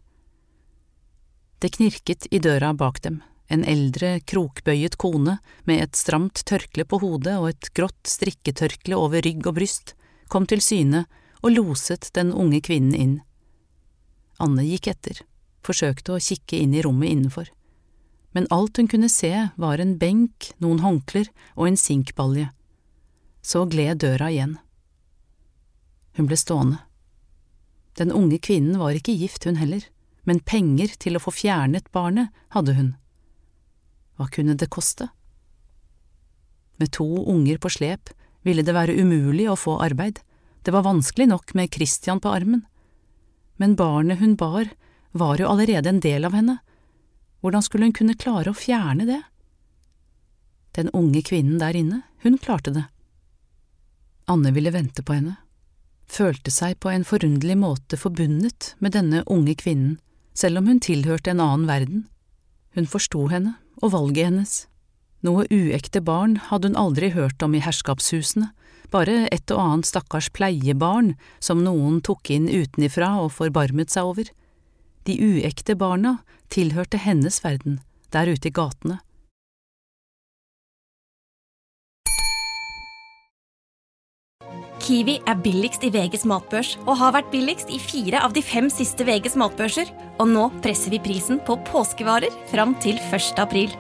[1.60, 3.20] Det knirket i døra bak dem,
[3.52, 9.26] en eldre, krokbøyet kone med et stramt tørkle på hodet og et grått strikketørkle over
[9.26, 9.96] rygg og bryst,
[10.32, 11.04] kom til syne
[11.42, 13.16] og loset den unge kvinnen inn.
[14.40, 15.24] Anne gikk etter,
[15.66, 17.50] forsøkte å kikke inn i rommet innenfor,
[18.40, 21.28] men alt hun kunne se var en benk, noen håndklær
[21.60, 22.46] og en sinkbalje.
[23.44, 24.54] Så gled døra igjen.
[26.16, 26.78] Hun ble stående.
[28.00, 29.84] Den unge kvinnen var ikke gift, hun heller,
[30.24, 32.94] men penger til å få fjernet barnet hadde hun.
[34.16, 35.10] Hva kunne det koste?
[36.80, 38.14] Med to unger på slep
[38.48, 40.24] ville det være umulig å få arbeid,
[40.64, 42.64] det var vanskelig nok med Christian på armen,
[43.60, 44.72] men barnet hun bar
[45.12, 46.62] var jo allerede en del av henne,
[47.42, 49.22] hvordan skulle hun kunne klare å fjerne det?
[50.78, 52.86] Den unge kvinnen der inne, hun klarte det.
[54.30, 55.38] Anne ville vente på henne,
[56.06, 59.98] følte seg på en forunderlig måte forbundet med denne unge kvinnen,
[60.38, 62.04] selv om hun tilhørte en annen verden.
[62.78, 64.54] Hun forsto henne og valget hennes.
[65.26, 68.52] Noe uekte barn hadde hun aldri hørt om i herskapshusene,
[68.94, 71.14] bare et og annet stakkars pleiebarn
[71.44, 74.30] som noen tok inn utenifra og forbarmet seg over.
[75.10, 76.20] De uekte barna
[76.54, 77.80] tilhørte hennes verden,
[78.14, 79.00] der ute i gatene.
[84.84, 88.70] Kiwi er billigst i VGs matbørs og har vært billigst i fire av de fem
[88.70, 89.90] siste VGs matbørser.
[90.22, 93.34] Og nå presser vi prisen på påskevarer fram til 1.
[93.42, 93.74] april.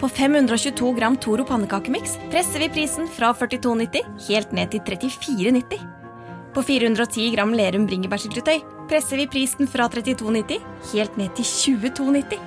[0.00, 5.88] På 522 gram Toro pannekakemiks presser vi prisen fra 42,90 helt ned til 34,90.
[6.56, 10.58] På 410 gram Lerum bringebærsyltetøy presser vi prisen fra 32,90
[10.92, 12.40] helt ned til 22,90.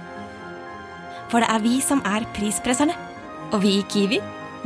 [1.31, 2.95] For det er vi som er prispresserne.
[3.53, 4.19] Og vi i Kiwi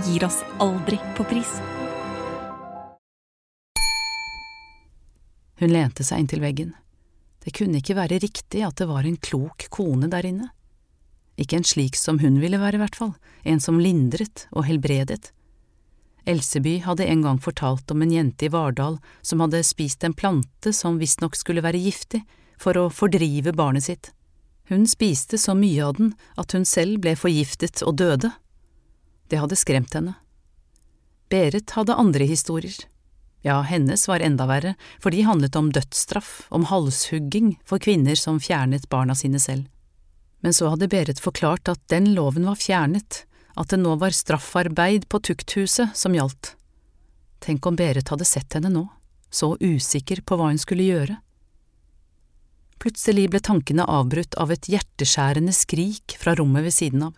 [0.08, 1.52] gir oss aldri på pris.
[5.58, 6.74] Hun lente seg inntil veggen.
[7.44, 10.52] Det kunne ikke være riktig at det var en klok kone der inne.
[11.38, 13.14] Ikke en slik som hun ville være, i hvert fall,
[13.46, 15.32] en som lindret og helbredet.
[16.28, 20.74] Elseby hadde en gang fortalt om en jente i Vardal som hadde spist en plante
[20.76, 22.26] som visstnok skulle være giftig,
[22.60, 24.12] for å fordrive barnet sitt.
[24.68, 28.34] Hun spiste så mye av den at hun selv ble forgiftet og døde.
[29.32, 30.18] Det hadde skremt henne.
[31.32, 32.76] Berit hadde andre historier.
[33.46, 38.42] Ja, hennes var enda verre, for de handlet om dødsstraff, om halshugging for kvinner som
[38.44, 39.70] fjernet barna sine selv.
[40.44, 43.24] Men så hadde Berit forklart at den loven var fjernet,
[43.58, 46.54] at det nå var straffarbeid på tukthuset som gjaldt.
[47.44, 48.86] Tenk om Berit hadde sett henne nå,
[49.30, 51.18] så usikker på hva hun skulle gjøre.
[52.78, 57.16] Plutselig ble tankene avbrutt av et hjerteskjærende skrik fra rommet ved siden av.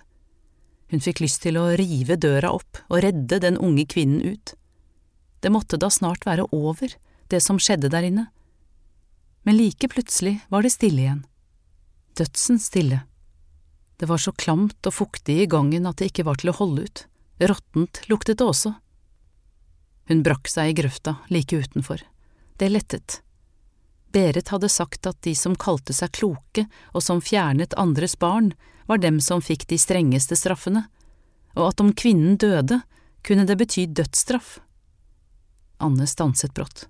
[0.89, 4.55] Hun fikk lyst til å rive døra opp og redde den unge kvinnen ut.
[5.43, 6.95] Det måtte da snart være over,
[7.29, 8.25] det som skjedde der inne.
[9.43, 11.21] Men like plutselig var det stille igjen.
[12.17, 13.03] Dødsen stille.
[13.99, 16.85] Det var så klamt og fuktig i gangen at det ikke var til å holde
[16.87, 17.01] ut.
[17.39, 18.73] Råttent luktet det også.
[20.07, 22.05] Hun brakk seg i grøfta like utenfor.
[22.55, 23.19] Det lettet.
[24.15, 28.53] Berit hadde sagt at de som kalte seg kloke og som fjernet andres barn,
[28.87, 30.87] var dem som fikk de strengeste straffene,
[31.53, 32.79] og at om kvinnen døde,
[33.21, 34.57] kunne det bety dødsstraff.
[35.83, 36.87] Anne stanset brått.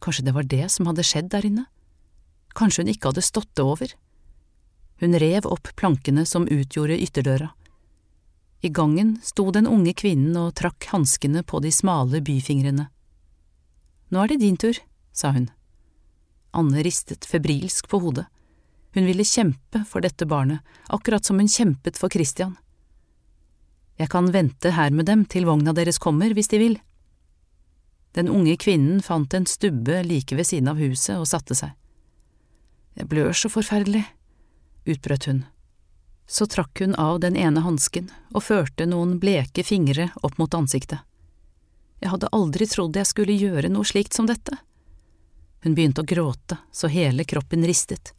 [0.00, 1.66] Kanskje det var det som hadde skjedd der inne?
[2.56, 3.92] Kanskje hun ikke hadde stått det over?
[4.98, 7.52] Hun rev opp plankene som utgjorde ytterdøra.
[8.60, 12.88] I gangen sto den unge kvinnen og trakk hanskene på de smale byfingrene.
[14.10, 14.74] Nå er det din tur,
[15.12, 15.46] sa hun.
[16.50, 18.26] Anne ristet febrilsk på hodet.
[18.96, 22.56] Hun ville kjempe for dette barnet, akkurat som hun kjempet for Christian.
[23.98, 26.76] Jeg kan vente her med dem til vogna deres kommer, hvis de vil.
[28.16, 31.74] Den unge kvinnen fant en stubbe like ved siden av huset og satte seg.
[32.98, 34.02] Jeg blør så forferdelig,
[34.88, 35.44] utbrøt hun.
[36.28, 41.00] Så trakk hun av den ene hansken og førte noen bleke fingre opp mot ansiktet.
[41.98, 44.58] Jeg hadde aldri trodd jeg skulle gjøre noe slikt som dette.
[45.64, 48.12] Hun begynte å gråte så hele kroppen ristet.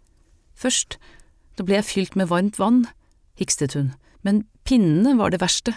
[0.57, 0.97] Først,
[1.55, 2.83] da ble jeg fylt med varmt vann,
[3.39, 3.93] hikstet hun,
[4.25, 5.75] men pinnene var det verste.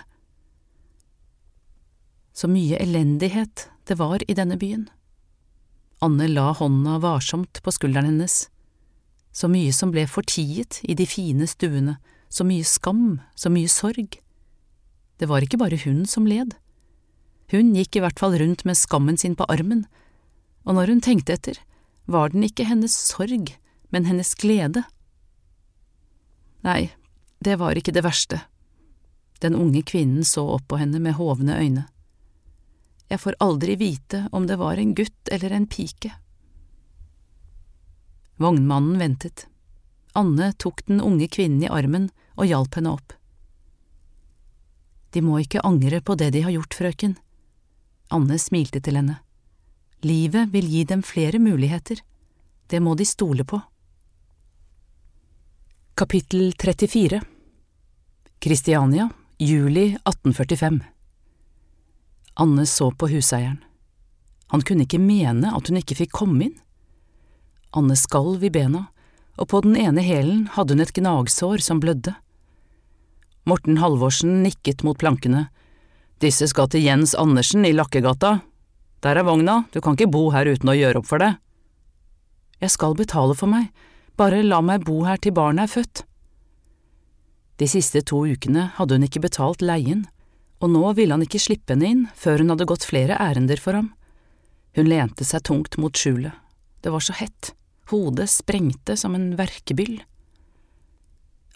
[2.32, 4.88] Så mye elendighet det var i denne byen.
[6.02, 8.48] Anne la hånda varsomt på skulderen hennes.
[9.32, 11.96] Så mye som ble fortiet i de fine stuene,
[12.28, 14.18] så mye skam, så mye sorg.
[15.20, 16.54] Det var ikke bare hun som led.
[17.52, 19.84] Hun gikk i hvert fall rundt med skammen sin på armen,
[20.64, 21.58] og når hun tenkte etter,
[22.06, 23.52] var den ikke hennes sorg,
[23.92, 24.84] men hennes glede.
[26.64, 26.92] Nei,
[27.42, 28.40] det var ikke det verste.
[29.42, 31.86] Den unge kvinnen så opp på henne med hovne øyne.
[33.10, 36.12] Jeg får aldri vite om det var en gutt eller en pike.
[38.42, 39.46] Vognmannen ventet.
[40.18, 43.14] Anne tok den unge kvinnen i armen og hjalp henne opp.
[45.12, 47.16] De må ikke angre på det de har gjort, frøken.
[48.12, 49.18] Anne smilte til henne.
[50.02, 52.00] Livet vil gi dem flere muligheter.
[52.66, 53.60] Det må de stole på.
[55.94, 57.20] Kapittel 34
[58.42, 60.80] Kristiania, juli 1845
[62.34, 63.60] Anne så på huseieren.
[64.46, 66.56] Han kunne ikke mene at hun ikke fikk komme inn.
[67.72, 68.86] Anne skalv i bena,
[69.40, 72.14] og på den ene hælen hadde hun et gnagsår som blødde.
[73.48, 75.46] Morten Halvorsen nikket mot plankene.
[76.22, 78.40] Disse skal til Jens Andersen i Lakkegata.
[79.02, 81.32] Der er vogna, du kan ikke bo her uten å gjøre opp for det.
[82.62, 83.72] Jeg skal betale for meg,
[84.20, 86.04] bare la meg bo her til barnet er født.
[87.58, 90.04] De siste to ukene hadde hun ikke betalt leien,
[90.62, 93.80] og nå ville han ikke slippe henne inn før hun hadde gått flere ærender for
[93.80, 93.90] ham.
[94.78, 96.36] Hun lente seg tungt mot skjulet,
[96.84, 97.52] det var så hett.
[97.92, 99.98] Hodet sprengte som en verkebyll.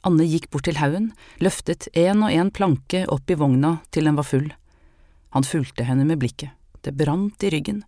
[0.05, 1.11] Anne gikk bort til haugen,
[1.41, 4.51] løftet en og en planke opp i vogna til den var full.
[5.33, 6.53] Han fulgte henne med blikket,
[6.85, 7.81] det brant i ryggen.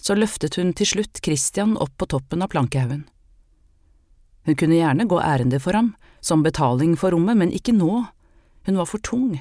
[0.00, 3.04] Så løftet hun til slutt Christian opp på toppen av plankehaugen.
[4.48, 5.92] Hun kunne gjerne gå ærender for ham,
[6.24, 8.06] som betaling for rommet, men ikke nå,
[8.64, 9.36] hun var for tung.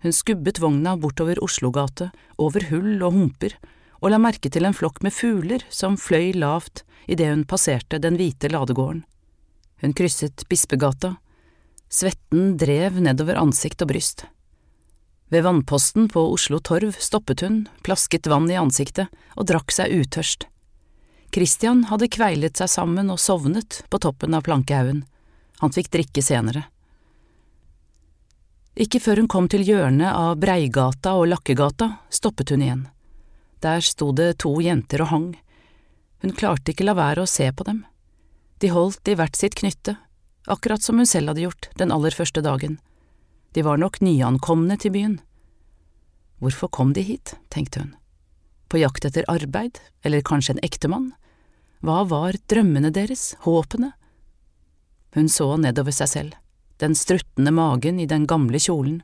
[0.00, 3.56] Hun skubbet vogna bortover Oslogate, over hull og humper,
[4.02, 8.18] og la merke til en flokk med fugler som fløy lavt idet hun passerte den
[8.18, 9.04] hvite ladegården.
[9.82, 11.16] Hun krysset Bispegata.
[11.88, 14.24] Svetten drev nedover ansikt og bryst.
[15.28, 20.46] Ved vannposten på Oslo Torv stoppet hun, plasket vann i ansiktet og drakk seg utørst.
[21.34, 25.04] Christian hadde kveilet seg sammen og sovnet på toppen av plankehaugen.
[25.60, 26.66] Han fikk drikke senere.
[28.76, 32.84] Ikke før hun kom til hjørnet av Breigata og Lakkegata, stoppet hun igjen.
[33.64, 35.28] Der sto det to jenter og hang.
[36.22, 37.84] Hun klarte ikke la være å se på dem.
[38.60, 39.96] De holdt i hvert sitt knytte,
[40.46, 42.78] akkurat som hun selv hadde gjort den aller første dagen.
[43.52, 45.20] De var nok nyankomne til byen.
[46.40, 47.94] Hvorfor kom de hit, tenkte hun.
[48.68, 51.12] På jakt etter arbeid, eller kanskje en ektemann?
[51.84, 53.92] Hva var drømmene deres, håpene?
[55.16, 56.34] Hun så nedover seg selv,
[56.82, 59.00] den struttende magen i den gamle kjolen.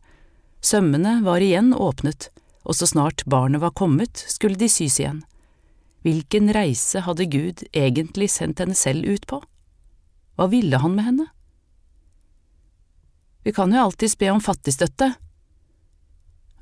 [0.61, 2.29] Sømmene var igjen åpnet,
[2.63, 5.23] og så snart barnet var kommet, skulle de sys igjen.
[6.03, 9.39] Hvilken reise hadde Gud egentlig sendt henne selv ut på?
[10.39, 11.29] Hva ville han med henne?
[13.43, 15.13] Vi kan jo alltids be om fattigstøtte.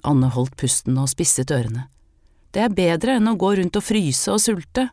[0.05, 1.87] Anne holdt pusten og spisset ørene.
[2.51, 4.89] Det er bedre enn å gå rundt og fryse og sulte.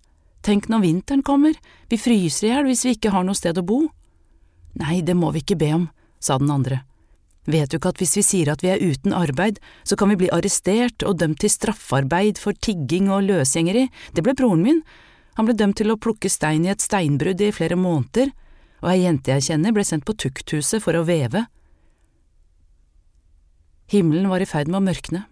[0.45, 1.55] Tenk når vinteren kommer,
[1.89, 3.85] vi fryser i hjel hvis vi ikke har noe sted å bo.
[4.77, 5.87] Nei, det må vi ikke be om,
[6.19, 6.83] sa den andre.
[7.47, 10.19] Vet du ikke at hvis vi sier at vi er uten arbeid, så kan vi
[10.19, 13.85] bli arrestert og dømt til straffarbeid for tigging og løsgjengeri?
[14.11, 14.81] Det ble broren min.
[15.39, 18.33] Han ble dømt til å plukke stein i et steinbrudd i flere måneder,
[18.83, 21.45] og ei jente jeg kjenner ble sendt på tukthuset for å veve.
[23.87, 25.23] Himmelen var i ferd med å mørkne.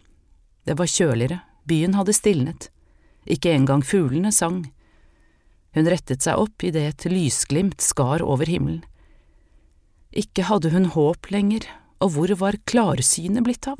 [0.63, 2.70] Det var kjøligere, byen hadde stilnet.
[3.28, 4.63] Ikke engang fuglene sang.
[5.76, 8.86] Hun rettet seg opp idet et lysglimt skar over himmelen.
[10.16, 11.66] Ikke hadde hun håp lenger,
[12.05, 13.79] og hvor var klarsynet blitt av?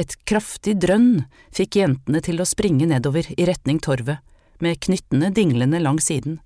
[0.00, 4.22] Et kraftig drønn fikk jentene til å springe nedover i retning torvet,
[4.60, 6.38] med knyttene dinglende langs siden.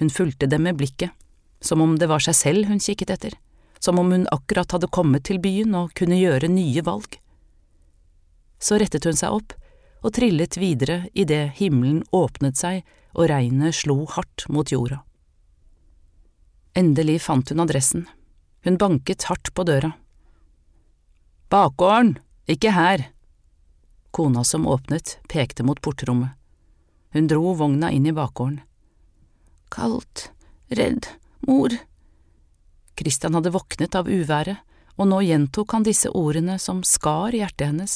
[0.00, 1.12] Hun fulgte dem med blikket,
[1.60, 3.36] som om det var seg selv hun kikket etter,
[3.80, 7.18] som om hun akkurat hadde kommet til byen og kunne gjøre nye valg.
[8.62, 9.52] Så rettet hun seg opp
[10.02, 12.82] og trillet videre idet himmelen åpnet seg
[13.12, 15.02] og regnet slo hardt mot jorda.
[16.78, 18.06] Endelig fant hun adressen.
[18.62, 19.92] Hun banket hardt på døra.
[21.50, 23.08] Bakgården, ikke her.
[24.14, 26.36] Kona som åpnet, pekte mot portrommet.
[27.12, 28.60] Hun dro vogna inn i bakgården.
[29.72, 30.30] Kaldt,
[30.68, 31.08] redd,
[31.48, 31.74] mor.
[32.96, 34.62] Christian hadde våknet av uværet,
[34.96, 37.94] og nå gjentok han disse ordene som skar hjertet hennes.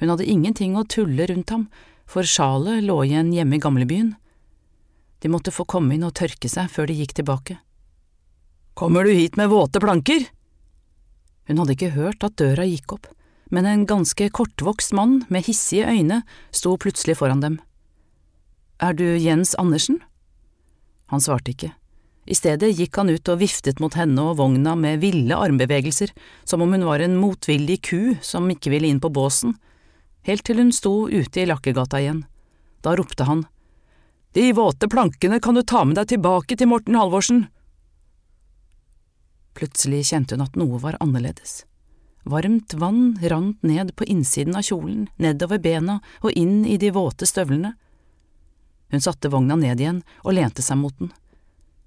[0.00, 1.66] Hun hadde ingenting å tulle rundt ham,
[2.08, 4.14] for sjalet lå igjen hjemme i gamlebyen.
[5.20, 7.58] De måtte få komme inn og tørke seg før de gikk tilbake.
[8.80, 10.22] Kommer du hit med våte planker?
[11.44, 13.10] Hun hadde ikke hørt at døra gikk opp,
[13.52, 17.58] men en ganske kortvokst mann med hissige øyne sto plutselig foran dem.
[18.80, 20.00] Er du Jens Andersen?
[21.12, 21.74] Han svarte ikke.
[22.24, 26.16] I stedet gikk han ut og viftet mot henne og vogna med ville armbevegelser,
[26.48, 29.58] som om hun var en motvillig ku som ikke ville inn på båsen,
[30.24, 32.24] helt til hun sto ute i Lakkegata igjen.
[32.80, 33.44] Da ropte han,
[34.32, 37.50] De våte plankene kan du ta med deg tilbake til Morten Halvorsen.
[39.54, 41.64] Plutselig kjente hun at noe var annerledes.
[42.24, 47.26] Varmt vann rant ned på innsiden av kjolen, nedover bena og inn i de våte
[47.26, 47.72] støvlene.
[48.90, 51.12] Hun satte vogna ned igjen og lente seg mot den.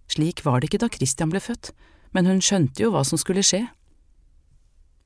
[0.10, 1.72] Slik var det ikke da Christian ble født,
[2.14, 3.66] men hun skjønte jo hva som skulle skje.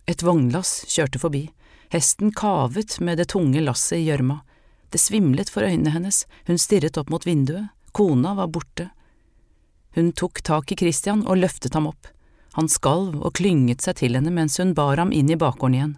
[0.07, 1.47] Et vognlass kjørte forbi,
[1.91, 4.41] hesten kavet med det tunge lasset i gjørma,
[4.91, 8.89] det svimlet for øynene hennes, hun stirret opp mot vinduet, kona var borte.
[9.97, 12.07] Hun tok tak i Christian og løftet ham opp.
[12.57, 15.95] Han skalv og klynget seg til henne mens hun bar ham inn i bakgården igjen.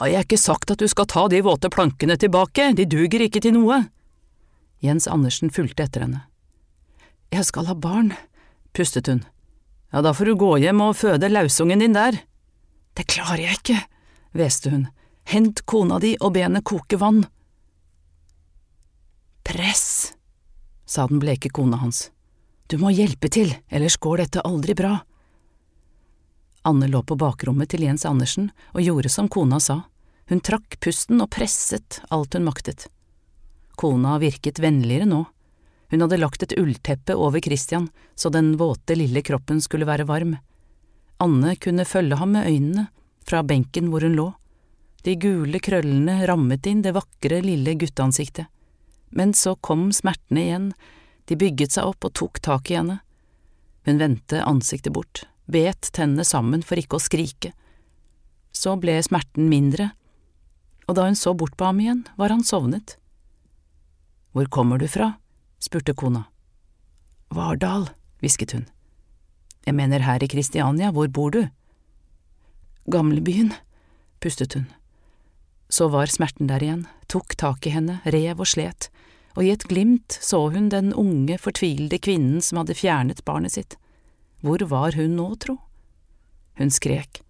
[0.00, 3.42] Har jeg ikke sagt at du skal ta de våte plankene tilbake, de duger ikke
[3.44, 3.82] til noe?
[4.82, 6.24] Jens Andersen fulgte etter henne.
[7.34, 8.14] Jeg skal ha barn,
[8.72, 9.22] pustet hun.
[9.92, 12.16] Ja, da får du gå hjem og føde lausungen din der.
[12.96, 13.80] Det klarer jeg ikke,
[14.36, 14.86] hveste hun.
[15.28, 17.26] Hent kona di og be henne koke vann.
[19.44, 20.14] Press,
[20.88, 22.08] sa den bleke kona hans.
[22.68, 24.96] Du må hjelpe til, ellers går dette aldri bra.
[26.68, 29.80] Anne lå på bakrommet til Jens Andersen og gjorde som kona sa,
[30.28, 32.90] hun trakk pusten og presset alt hun maktet.
[33.78, 35.22] Kona virket vennligere nå,
[35.88, 40.36] hun hadde lagt et ullteppe over Christian så den våte lille kroppen skulle være varm.
[41.16, 42.86] Anne kunne følge ham med øynene
[43.28, 44.28] fra benken hvor hun lå,
[45.04, 48.46] de gule krøllene rammet inn det vakre, lille gutteansiktet.
[49.10, 50.70] Men så kom smertene igjen,
[51.28, 52.98] de bygget seg opp og tok tak i henne.
[53.88, 57.52] Hun vendte ansiktet bort, bet tennene sammen for ikke å skrike.
[58.52, 59.90] Så ble smerten mindre,
[60.88, 62.96] og da hun så bort på ham igjen, var han sovnet.
[64.32, 65.16] Hvor kommer du fra?
[65.60, 66.28] spurte kona.
[67.34, 67.88] Vardal,
[68.22, 68.68] hvisket hun.
[69.66, 71.42] Jeg mener her i Kristiania, hvor bor du?
[72.88, 73.52] Gamlebyen,
[74.22, 74.68] pustet hun.
[75.68, 78.88] Så var smerten der igjen, tok tak i henne, rev og slet,
[79.36, 83.76] og i et glimt så hun den unge, fortvilede kvinnen som hadde fjernet barnet sitt.
[84.40, 85.56] Hvor var hun nå, tro?
[86.58, 87.22] Hun skrek.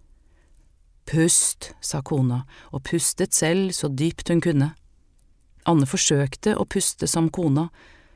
[1.09, 4.75] Pust, sa kona, og pustet selv så dypt hun kunne.
[5.69, 7.69] Anne forsøkte å puste som kona,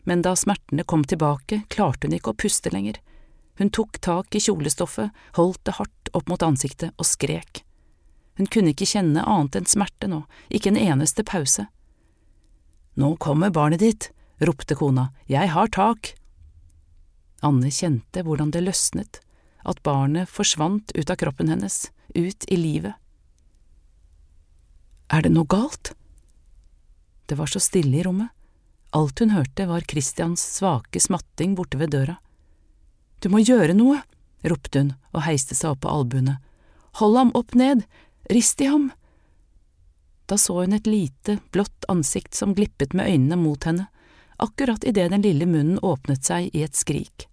[0.04, 2.98] men da smertene kom tilbake, klarte hun ikke å puste lenger.
[3.60, 7.62] Hun tok tak i kjolestoffet, holdt det hardt opp mot ansiktet og skrek.
[8.40, 11.68] Hun kunne ikke kjenne annet enn smerte nå, ikke en eneste pause.
[12.96, 16.14] Nå kommer barnet ditt, ropte kona, jeg har tak.
[17.42, 19.20] Anne kjente hvordan det løsnet,
[19.66, 22.94] at barnet forsvant ut av kroppen hennes, ut i livet.
[25.12, 25.92] Er det noe galt?
[27.26, 28.30] Det var så stille i rommet.
[28.92, 32.18] Alt hun hørte var Christians svake smatting borte ved døra.
[33.20, 34.02] Du må gjøre noe,
[34.44, 36.38] ropte hun og heiste seg opp på albuene.
[37.00, 37.86] Hold ham opp ned,
[38.30, 38.90] Rist i ham!
[40.26, 43.88] Da så hun et lite, blått ansikt som glippet med øynene mot henne,
[44.36, 47.26] akkurat idet den lille munnen åpnet seg i et skrik.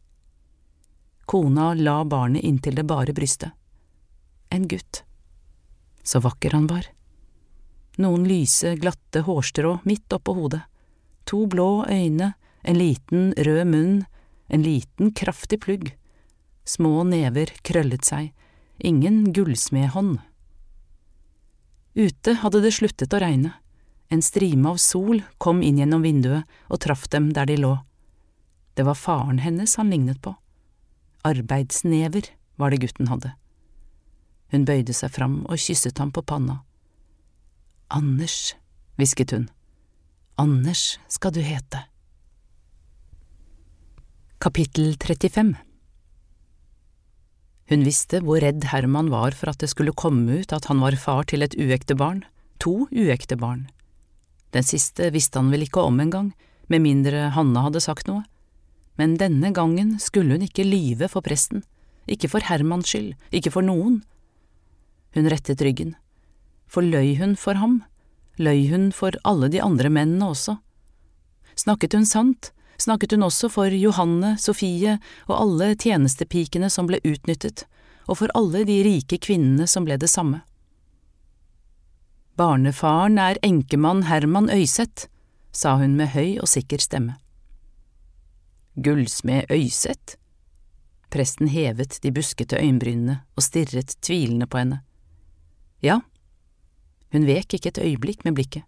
[1.30, 3.51] Kona la barnet inntil det bare brystet.
[4.49, 5.03] En gutt.
[6.03, 6.88] Så vakker han var.
[8.01, 10.63] Noen lyse, glatte hårstrå midt oppå hodet,
[11.30, 12.32] to blå øyne,
[12.63, 14.01] en liten, rød munn,
[14.47, 15.91] en liten, kraftig plugg,
[16.65, 18.34] små never krøllet seg,
[18.82, 20.17] ingen gullsmedhånd.
[21.93, 23.53] Ute hadde det sluttet å regne.
[24.09, 27.75] En strime av sol kom inn gjennom vinduet og traff dem der de lå.
[28.73, 30.34] Det var faren hennes han lignet på.
[31.28, 33.34] Arbeidsnever var det gutten hadde.
[34.53, 36.61] Hun bøyde seg fram og kysset ham på panna.
[37.89, 38.55] Anders,
[38.97, 39.49] hvisket hun.
[40.39, 41.86] Anders skal du hete.
[44.39, 45.57] Kapittel 35
[47.70, 50.95] hun visste hvor redd Herman var for at det skulle komme ut at han var
[50.97, 52.24] far til et uekte barn,
[52.57, 53.67] to uekte barn.
[54.57, 56.32] Den siste visste han vel ikke om engang,
[56.65, 58.24] med mindre Hanna hadde sagt noe.
[59.00, 61.64] Men denne gangen skulle hun ikke lyve for presten,
[62.10, 64.02] ikke for Hermans skyld, ikke for noen.
[65.16, 65.93] Hun rettet ryggen.
[66.68, 67.80] For løy hun for ham?
[68.36, 70.58] Løy hun for alle de andre mennene også?
[71.56, 74.97] Snakket hun sant, snakket hun også for Johanne, Sofie
[75.28, 77.66] og alle tjenestepikene som ble utnyttet,
[78.08, 80.43] og for alle de rike kvinnene som ble det samme.
[82.39, 85.08] Barnefaren er enkemann Herman Øyseth,
[85.52, 87.18] sa hun med høy og sikker stemme.
[88.84, 90.17] Gullsmed Øyseth?
[91.09, 94.82] Presten hevet de buskete øyenbrynene og stirret tvilende på henne.
[95.82, 96.01] Ja,
[97.13, 98.63] hun vek ikke et øyeblikk med blikket.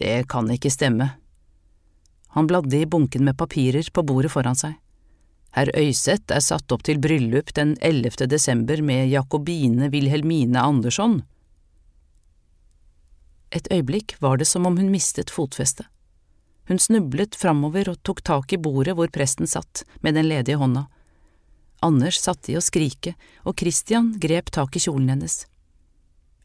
[0.00, 1.14] Det kan ikke stemme,
[2.36, 4.74] han bladde i bunken med papirer på bordet foran seg.
[5.56, 8.26] Herr Øyseth er satt opp til bryllup den 11.
[8.28, 11.22] desember med Jakobine Wilhelmine Andersson.
[13.56, 15.88] Et øyeblikk var det som om hun mistet fotfestet.
[16.66, 20.86] Hun snublet framover og tok tak i bordet hvor presten satt, med den ledige hånda.
[21.86, 23.14] Anders satte i å skrike,
[23.46, 25.44] og Christian grep tak i kjolen hennes.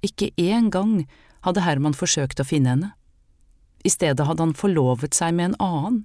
[0.06, 1.06] Ikke én gang
[1.46, 2.92] hadde Herman forsøkt å finne henne.
[3.82, 6.02] I stedet hadde han forlovet seg med en annen,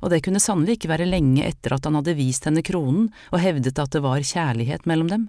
[0.00, 3.42] og det kunne sannelig ikke være lenge etter at han hadde vist henne kronen og
[3.42, 5.26] hevdet at det var kjærlighet mellom dem.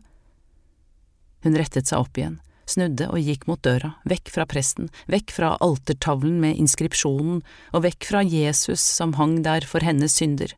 [1.43, 2.39] Hun rettet seg opp igjen,
[2.69, 7.41] snudde og gikk mot døra, vekk fra presten, vekk fra altertavlen med inskripsjonen
[7.73, 10.53] og vekk fra Jesus som hang der for hennes synder.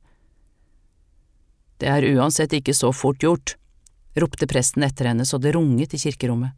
[1.82, 3.56] Det er uansett ikke så fort gjort,
[4.20, 6.54] ropte presten etter henne så det runget i kirkerommet.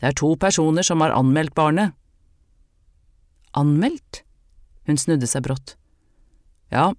[0.00, 1.94] Det er to personer som har anmeldt barnet.
[3.56, 4.22] Anmeldt?
[4.84, 5.76] Hun snudde seg brått.
[6.74, 6.90] Ja,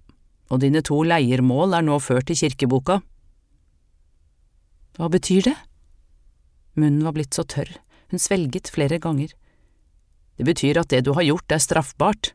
[0.50, 3.00] og dine to leiermål er nå ført i kirkeboka.
[4.96, 5.56] Hva betyr det?
[6.76, 7.70] Munnen var blitt så tørr,
[8.12, 9.32] hun svelget flere ganger.
[10.36, 12.34] Det betyr at det du har gjort er straffbart.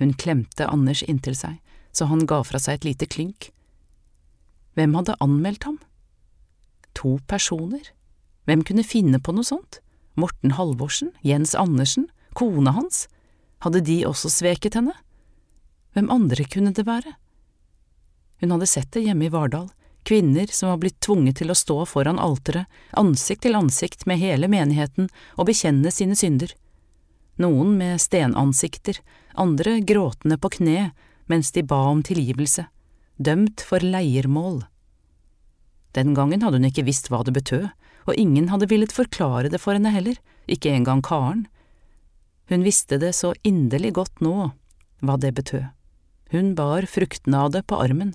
[0.00, 1.58] Hun klemte Anders inntil seg,
[1.92, 3.50] så han ga fra seg et lite klynk.
[4.78, 5.78] Hvem hadde anmeldt ham?
[6.96, 7.92] To personer?
[8.48, 9.82] Hvem kunne finne på noe sånt?
[10.18, 11.12] Morten Halvorsen?
[11.26, 12.08] Jens Andersen?
[12.38, 13.06] Kona hans?
[13.66, 14.94] Hadde de også sveket henne?
[15.92, 17.16] Hvem andre kunne det være?
[18.38, 19.66] Hun hadde sett det hjemme i Vardal,
[20.08, 24.48] kvinner som var blitt tvunget til å stå foran alteret, ansikt til ansikt med hele
[24.48, 26.54] menigheten og bekjenne sine synder.
[27.38, 28.98] Noen med stenansikter,
[29.38, 30.90] andre gråtende på kne
[31.28, 32.64] mens de ba om tilgivelse,
[33.20, 34.62] dømt for leiermål.
[35.92, 37.68] Den gangen hadde hun ikke visst hva det betød,
[38.08, 40.16] og ingen hadde villet forklare det for henne heller,
[40.48, 41.44] ikke engang Karen.
[42.48, 44.52] Hun visste det så inderlig godt nå,
[45.04, 45.68] hva det betød.
[46.32, 48.14] Hun bar fruktene av det på armen.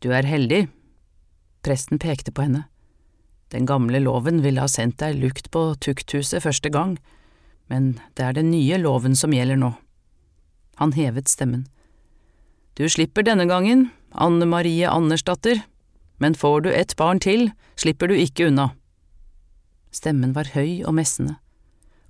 [0.00, 0.66] Du er heldig.
[1.64, 2.64] Presten pekte på henne.
[3.52, 6.96] Den gamle loven ville ha sendt deg lukt på tukthuset første gang,
[7.68, 9.74] men det er den nye loven som gjelder nå.
[10.80, 11.66] Han hevet stemmen.
[12.78, 15.64] Du slipper denne gangen, Anne Marie Andersdatter,
[16.22, 18.70] men får du et barn til, slipper du ikke unna.
[19.92, 21.36] Stemmen var høy og messende.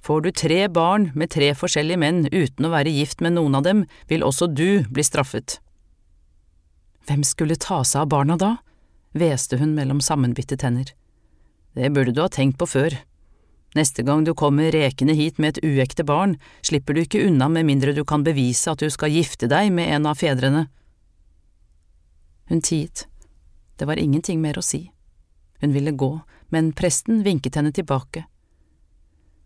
[0.05, 3.67] Får du tre barn med tre forskjellige menn uten å være gift med noen av
[3.67, 5.59] dem, vil også du bli straffet.
[7.09, 8.57] Hvem skulle ta seg av barna da?
[9.17, 10.93] hveste hun mellom sammenbitte tenner.
[11.75, 12.95] Det burde du ha tenkt på før.
[13.79, 16.37] Neste gang du kommer rekende hit med et uekte barn,
[16.67, 19.91] slipper du ikke unna med mindre du kan bevise at du skal gifte deg med
[19.95, 20.67] en av fedrene.
[22.51, 23.07] Hun tiet.
[23.79, 24.91] Det var ingenting mer å si.
[25.63, 26.11] Hun ville gå,
[26.51, 28.25] men presten vinket henne tilbake.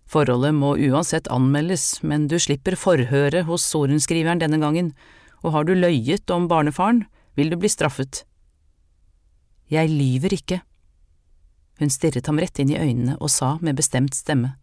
[0.09, 4.93] Forholdet må uansett anmeldes, men du slipper forhøret hos sorenskriveren denne gangen,
[5.45, 7.05] og har du løyet om barnefaren,
[7.35, 8.25] vil du bli straffet.
[9.71, 10.61] Jeg lyver ikke.
[11.81, 14.55] Hun stirret ham rett inn i øynene og sa med bestemt stemme.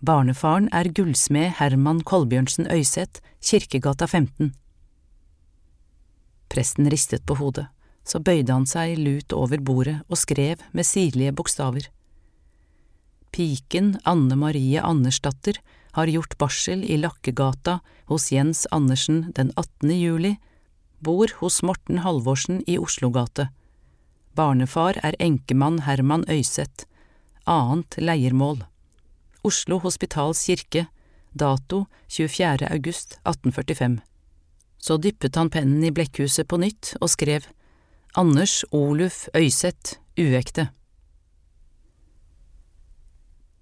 [0.00, 4.54] Barnefaren er gullsmed Herman Kolbjørnsen Øyseth, Kirkegata 15.
[6.50, 7.68] Presten ristet på hodet,
[8.02, 11.90] så bøyde han seg lut over bordet og skrev med sirlige bokstaver.
[13.30, 15.60] Piken Anne Marie Andersdatter
[15.94, 17.78] har gjort barsel i Lakkegata
[18.10, 19.92] hos Jens Andersen den 18.
[19.94, 20.34] juli
[21.00, 23.48] bor hos Morten Halvorsen i Oslogate.
[24.36, 26.86] Barnefar er enkemann Herman Øyseth.
[27.48, 28.62] Annet leiermål.
[29.42, 30.86] Oslo Hospitals kirke.
[31.32, 32.68] Dato 24.
[32.70, 34.00] august 1845.
[34.78, 37.46] Så dyppet han pennen i blekkhuset på nytt og skrev
[38.18, 40.70] Anders Oluf Øyseth, uekte.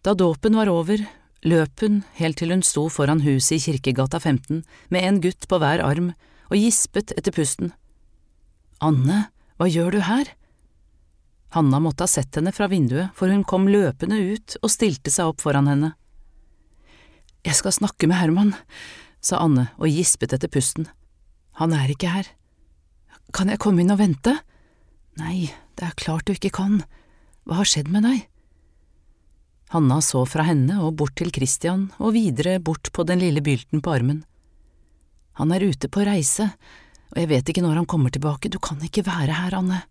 [0.02, 1.02] Da dåpen var over,
[1.44, 4.62] løp hun helt til hun sto foran huset i Kirkegata 15
[4.94, 6.14] med en gutt på hver arm
[6.48, 7.72] og gispet etter pusten.
[8.84, 9.28] Anne,
[9.58, 10.30] hva gjør du her?
[11.56, 15.32] Hanna måtte ha sett henne fra vinduet, for hun kom løpende ut og stilte seg
[15.32, 15.94] opp foran henne.
[17.46, 18.52] Jeg skal snakke med Herman,
[19.24, 20.88] sa Anne og gispet etter pusten.
[21.58, 22.28] Han er ikke her.
[23.34, 24.36] Kan jeg komme inn og vente?
[25.18, 26.82] Nei, det er klart du ikke kan.
[27.48, 28.26] Hva har skjedd med deg?
[29.72, 33.82] Hanna så fra henne og bort til Christian og videre bort på den lille bylten
[33.84, 34.22] på armen.
[35.38, 36.48] Han er ute på reise,
[37.14, 39.84] og jeg vet ikke når han kommer tilbake, du kan ikke være her, Anne.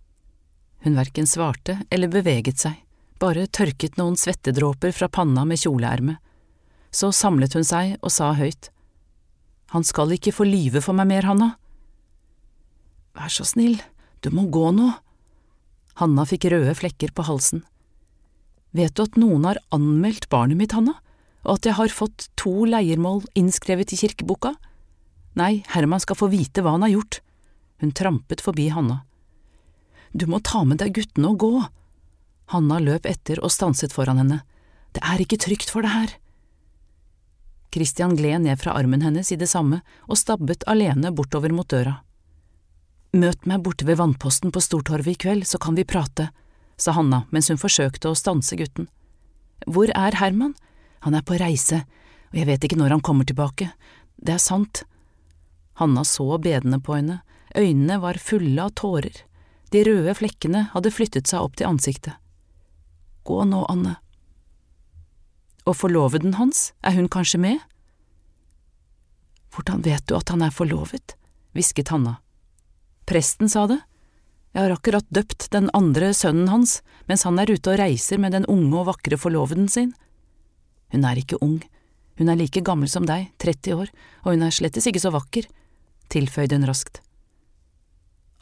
[0.84, 2.76] Hun verken svarte eller beveget seg,
[3.22, 6.20] bare tørket noen svettedråper fra panna med kjoleermet.
[6.92, 8.70] Så samlet hun seg og sa høyt.
[9.72, 11.50] Han skal ikke få lyve for meg mer, Hanna.
[13.18, 13.80] Vær så snill,
[14.24, 14.92] du må gå nå.
[15.98, 17.64] Hanna fikk røde flekker på halsen.
[18.76, 21.00] Vet du at noen har anmeldt barnet mitt, Hanna,
[21.48, 24.58] og at jeg har fått to leiermål innskrevet i kirkeboka?
[25.38, 27.20] Nei, Herman skal få vite hva han har gjort.
[27.82, 29.04] Hun trampet forbi Hanna.
[30.12, 31.52] Du må ta med deg guttene og gå.
[32.54, 34.40] Hanna løp etter og stanset foran henne.
[34.96, 36.16] Det er ikke trygt for deg her.
[37.74, 42.00] Christian gled ned fra armen hennes i det samme og stabbet alene bortover mot døra.
[43.14, 46.32] Møt meg borte ved vannposten på Stortorvet i kveld, så kan vi prate,
[46.78, 48.90] sa Hanna mens hun forsøkte å stanse gutten.
[49.68, 50.56] Hvor er Herman?
[51.06, 51.84] Han er på reise,
[52.32, 53.70] og jeg vet ikke når han kommer tilbake.
[54.18, 54.84] Det er sant.
[55.78, 57.22] Hanna så bedende på henne,
[57.56, 59.24] øynene var fulle av tårer,
[59.72, 62.16] de røde flekkene hadde flyttet seg opp til ansiktet.
[63.28, 63.98] Gå nå, Anne.
[65.68, 67.60] Og forloveden hans, er hun kanskje med?
[69.52, 71.18] Hvordan vet du at han er forlovet?
[71.58, 72.20] hvisket Hanna.
[73.10, 73.80] Presten sa det.
[74.54, 78.34] Jeg har akkurat døpt den andre sønnen hans mens han er ute og reiser med
[78.34, 79.94] den unge og vakre forloveden sin.
[80.94, 81.60] Hun er ikke ung,
[82.18, 83.92] hun er like gammel som deg, 30 år,
[84.24, 85.46] og hun er slettes ikke så vakker,
[86.14, 87.02] tilføyde hun raskt.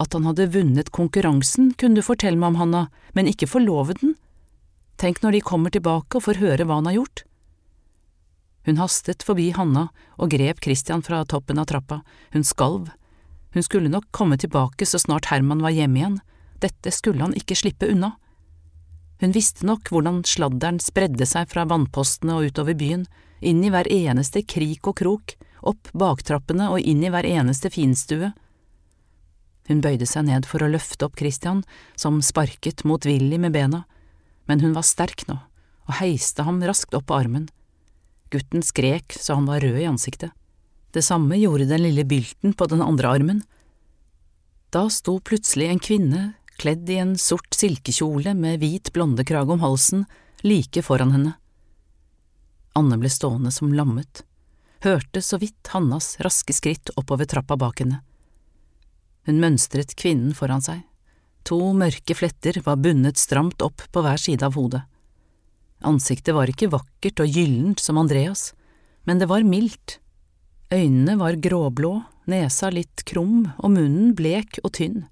[0.01, 2.82] At han hadde vunnet konkurransen, kunne du fortelle meg om, Hanna,
[3.16, 4.18] men ikke forloveden.
[4.99, 7.24] Tenk når de kommer tilbake og får høre hva han har gjort.
[8.66, 9.88] Hun hastet forbi Hanna
[10.18, 12.01] og grep Christian fra toppen av trappa,
[12.34, 12.89] hun skalv.
[13.53, 16.20] Hun skulle nok komme tilbake så snart Herman var hjemme igjen,
[16.59, 18.16] dette skulle han ikke slippe unna.
[19.22, 23.05] Hun visste nok hvordan sladderen spredde seg fra vannpostene og utover byen,
[23.39, 25.36] inn i hver eneste krik og krok,
[25.70, 28.32] opp baktrappene og inn i hver eneste finstue.
[29.66, 31.63] Hun bøyde seg ned for å løfte opp Christian,
[31.97, 33.84] som sparket motvillig med bena,
[34.45, 35.39] men hun var sterk nå,
[35.89, 37.47] og heiste ham raskt opp på armen.
[38.34, 40.34] Gutten skrek så han var rød i ansiktet.
[40.93, 43.41] Det samme gjorde den lille bylten på den andre armen.
[44.72, 46.22] Da sto plutselig en kvinne,
[46.61, 50.05] kledd i en sort silkekjole med hvit blondekrage om halsen,
[50.45, 51.34] like foran henne.
[52.76, 54.24] Anne ble stående som lammet,
[54.84, 58.01] hørte så vidt Hannas raske skritt oppover trappa bak henne.
[59.26, 60.84] Hun mønstret kvinnen foran seg.
[61.45, 64.82] To mørke fletter var bundet stramt opp på hver side av hodet.
[65.86, 68.53] Ansiktet var ikke vakkert og gyllent som Andreas,
[69.05, 69.99] men det var mildt.
[70.73, 75.03] Øynene var gråblå, nesa litt krum og munnen blek og tynn.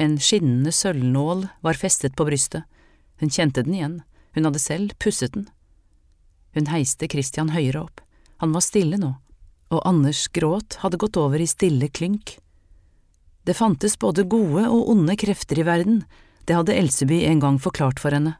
[0.00, 2.64] En skinnende sølvnål var festet på brystet.
[3.20, 3.96] Hun kjente den igjen,
[4.32, 5.48] hun hadde selv pusset den.
[6.56, 8.00] Hun heiste Christian høyere opp.
[8.40, 9.10] Han var stille nå,
[9.68, 12.38] og Anders gråt hadde gått over i stille klynk.
[13.44, 16.04] Det fantes både gode og onde krefter i verden,
[16.48, 18.38] det hadde Elseby en gang forklart for henne.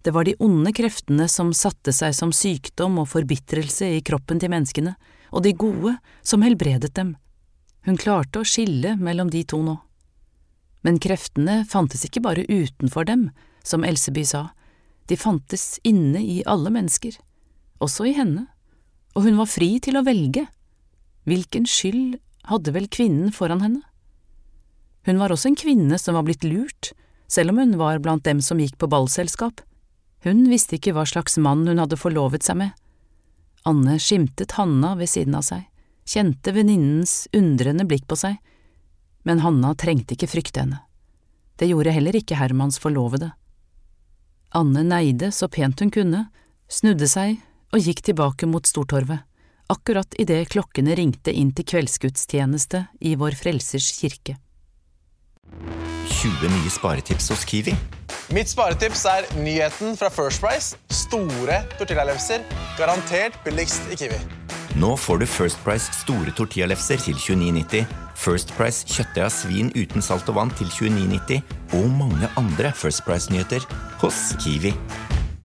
[0.00, 4.52] Det var de onde kreftene som satte seg som sykdom og forbitrelse i kroppen til
[4.52, 4.94] menneskene,
[5.34, 7.16] og de gode som helbredet dem.
[7.84, 9.76] Hun klarte å skille mellom de to nå.
[10.86, 13.28] Men kreftene fantes ikke bare utenfor dem,
[13.66, 14.48] som Elseby sa,
[15.10, 17.18] de fantes inne i alle mennesker,
[17.82, 18.46] også i henne,
[19.16, 20.44] og hun var fri til å velge.
[21.26, 22.18] Hvilken skyld
[22.50, 23.82] hadde vel kvinnen foran henne?
[25.08, 26.92] Hun var også en kvinne som var blitt lurt,
[27.30, 29.62] selv om hun var blant dem som gikk på ballselskap.
[30.26, 32.74] Hun visste ikke hva slags mann hun hadde forlovet seg med.
[33.66, 35.64] Anne skimtet Hanna ved siden av seg,
[36.06, 38.36] kjente venninnens undrende blikk på seg,
[39.26, 40.82] men Hanna trengte ikke frykte henne.
[41.58, 43.32] Det gjorde heller ikke Hermans forlovede.
[44.54, 46.26] Anne neide så pent hun kunne,
[46.70, 47.40] snudde seg
[47.76, 49.26] og gikk tilbake mot Stortorvet,
[49.68, 54.38] akkurat idet klokkene ringte inn til kveldsgudstjeneste i Vår Frelsers kirke.
[56.16, 57.74] 20 nye sparetips hos Kiwi.
[58.34, 60.78] Mitt sparetips er nyheten fra First Price.
[60.88, 62.42] Store tortillalefser.
[62.78, 64.18] Garantert billigst i Kiwi.
[64.76, 70.04] Nå får du First Price store tortillalefser til 29,90, First Price kjøttdeig av svin uten
[70.04, 73.64] salt og vann til 29,90 og mange andre First Price-nyheter
[74.02, 74.74] hos Kiwi.